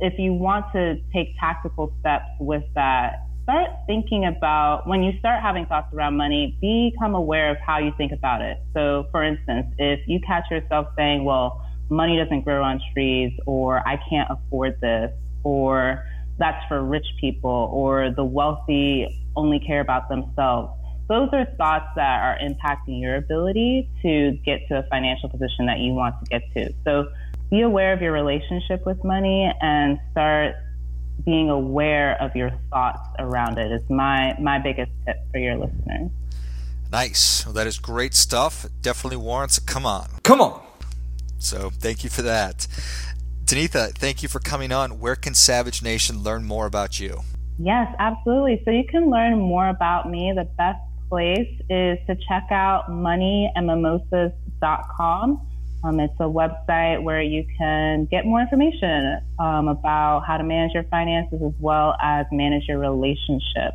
if 0.00 0.18
you 0.18 0.32
want 0.32 0.66
to 0.72 0.96
take 1.12 1.34
tactical 1.38 1.94
steps 2.00 2.26
with 2.40 2.64
that, 2.74 3.26
start 3.44 3.68
thinking 3.86 4.24
about 4.24 4.86
when 4.86 5.02
you 5.02 5.12
start 5.18 5.42
having 5.42 5.66
thoughts 5.66 5.92
around 5.94 6.16
money, 6.16 6.56
become 6.60 7.14
aware 7.14 7.50
of 7.50 7.58
how 7.58 7.78
you 7.78 7.92
think 7.96 8.12
about 8.12 8.40
it. 8.40 8.58
So, 8.72 9.06
for 9.10 9.22
instance, 9.22 9.66
if 9.78 10.00
you 10.06 10.20
catch 10.26 10.44
yourself 10.50 10.88
saying, 10.96 11.24
well, 11.24 11.62
money 11.90 12.16
doesn't 12.16 12.42
grow 12.42 12.62
on 12.62 12.80
trees, 12.92 13.32
or 13.46 13.86
I 13.86 14.00
can't 14.08 14.28
afford 14.30 14.80
this, 14.80 15.12
or 15.42 16.04
that's 16.38 16.64
for 16.68 16.82
rich 16.82 17.06
people, 17.20 17.70
or 17.72 18.10
the 18.10 18.24
wealthy 18.24 19.06
only 19.36 19.60
care 19.60 19.80
about 19.80 20.08
themselves. 20.08 20.72
Those 21.08 21.28
are 21.34 21.44
thoughts 21.58 21.88
that 21.96 22.22
are 22.22 22.38
impacting 22.38 23.00
your 23.00 23.16
ability 23.16 23.90
to 24.00 24.32
get 24.44 24.66
to 24.68 24.78
a 24.78 24.82
financial 24.84 25.28
position 25.28 25.66
that 25.66 25.80
you 25.80 25.92
want 25.92 26.14
to 26.20 26.26
get 26.30 26.42
to. 26.54 26.72
So 26.84 27.08
be 27.50 27.62
aware 27.62 27.92
of 27.92 28.02
your 28.02 28.12
relationship 28.12 28.86
with 28.86 29.02
money 29.04 29.52
and 29.60 29.98
start 30.12 30.54
being 31.24 31.50
aware 31.50 32.20
of 32.20 32.34
your 32.34 32.50
thoughts 32.70 33.00
around 33.18 33.58
it 33.58 33.70
is 33.70 33.88
my 33.88 34.36
my 34.40 34.58
biggest 34.58 34.90
tip 35.06 35.16
for 35.30 35.38
your 35.38 35.56
listeners. 35.56 36.10
Nice. 36.90 37.44
Well, 37.44 37.54
that 37.54 37.66
is 37.66 37.78
great 37.78 38.14
stuff. 38.14 38.64
It 38.64 38.72
definitely 38.82 39.16
warrants 39.16 39.58
a 39.58 39.60
come 39.60 39.86
on. 39.86 40.08
Come 40.22 40.40
on. 40.40 40.62
So 41.38 41.70
thank 41.70 42.04
you 42.04 42.10
for 42.10 42.22
that. 42.22 42.66
Danetha, 43.44 43.92
thank 43.92 44.22
you 44.22 44.28
for 44.28 44.40
coming 44.40 44.72
on. 44.72 45.00
Where 45.00 45.16
can 45.16 45.34
Savage 45.34 45.82
Nation 45.82 46.22
learn 46.22 46.44
more 46.44 46.66
about 46.66 46.98
you? 46.98 47.20
Yes, 47.58 47.94
absolutely. 47.98 48.62
So 48.64 48.70
you 48.70 48.84
can 48.84 49.10
learn 49.10 49.38
more 49.38 49.68
about 49.68 50.10
me. 50.10 50.32
The 50.34 50.48
best 50.56 50.80
place 51.08 51.60
is 51.68 51.98
to 52.06 52.16
check 52.28 52.44
out 52.50 52.90
moneyandmimosas.com. 52.90 55.46
Um, 55.84 56.00
it's 56.00 56.14
a 56.18 56.24
website 56.24 57.02
where 57.02 57.20
you 57.20 57.46
can 57.58 58.06
get 58.06 58.24
more 58.24 58.40
information 58.40 59.20
um, 59.38 59.68
about 59.68 60.24
how 60.26 60.38
to 60.38 60.42
manage 60.42 60.72
your 60.72 60.84
finances 60.84 61.40
as 61.44 61.52
well 61.60 61.94
as 62.00 62.24
manage 62.32 62.66
your 62.68 62.78
relationship 62.78 63.74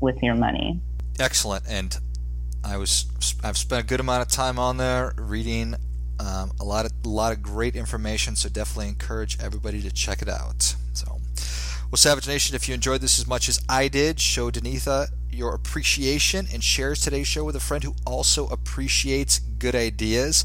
with 0.00 0.16
your 0.22 0.34
money. 0.34 0.80
Excellent. 1.18 1.64
And 1.68 1.98
I 2.64 2.78
was 2.78 3.06
I've 3.44 3.58
spent 3.58 3.84
a 3.84 3.86
good 3.86 4.00
amount 4.00 4.22
of 4.22 4.28
time 4.28 4.58
on 4.58 4.78
there 4.78 5.12
reading 5.18 5.74
um, 6.18 6.52
a 6.58 6.64
lot 6.64 6.86
of 6.86 6.92
a 7.04 7.08
lot 7.08 7.32
of 7.32 7.42
great 7.42 7.76
information. 7.76 8.34
So 8.34 8.48
definitely 8.48 8.88
encourage 8.88 9.38
everybody 9.40 9.82
to 9.82 9.90
check 9.90 10.22
it 10.22 10.28
out. 10.28 10.74
So, 10.94 11.20
well, 11.90 11.96
Savage 11.96 12.26
Nation, 12.26 12.56
if 12.56 12.68
you 12.68 12.74
enjoyed 12.74 13.00
this 13.02 13.18
as 13.18 13.26
much 13.26 13.48
as 13.48 13.60
I 13.68 13.88
did, 13.88 14.20
show 14.20 14.50
Danetha 14.50 15.08
your 15.30 15.54
appreciation 15.54 16.46
and 16.52 16.62
shares 16.62 17.00
today's 17.00 17.26
show 17.26 17.44
with 17.44 17.56
a 17.56 17.60
friend 17.60 17.82
who 17.82 17.94
also 18.06 18.46
appreciates 18.48 19.38
good 19.38 19.74
ideas. 19.74 20.44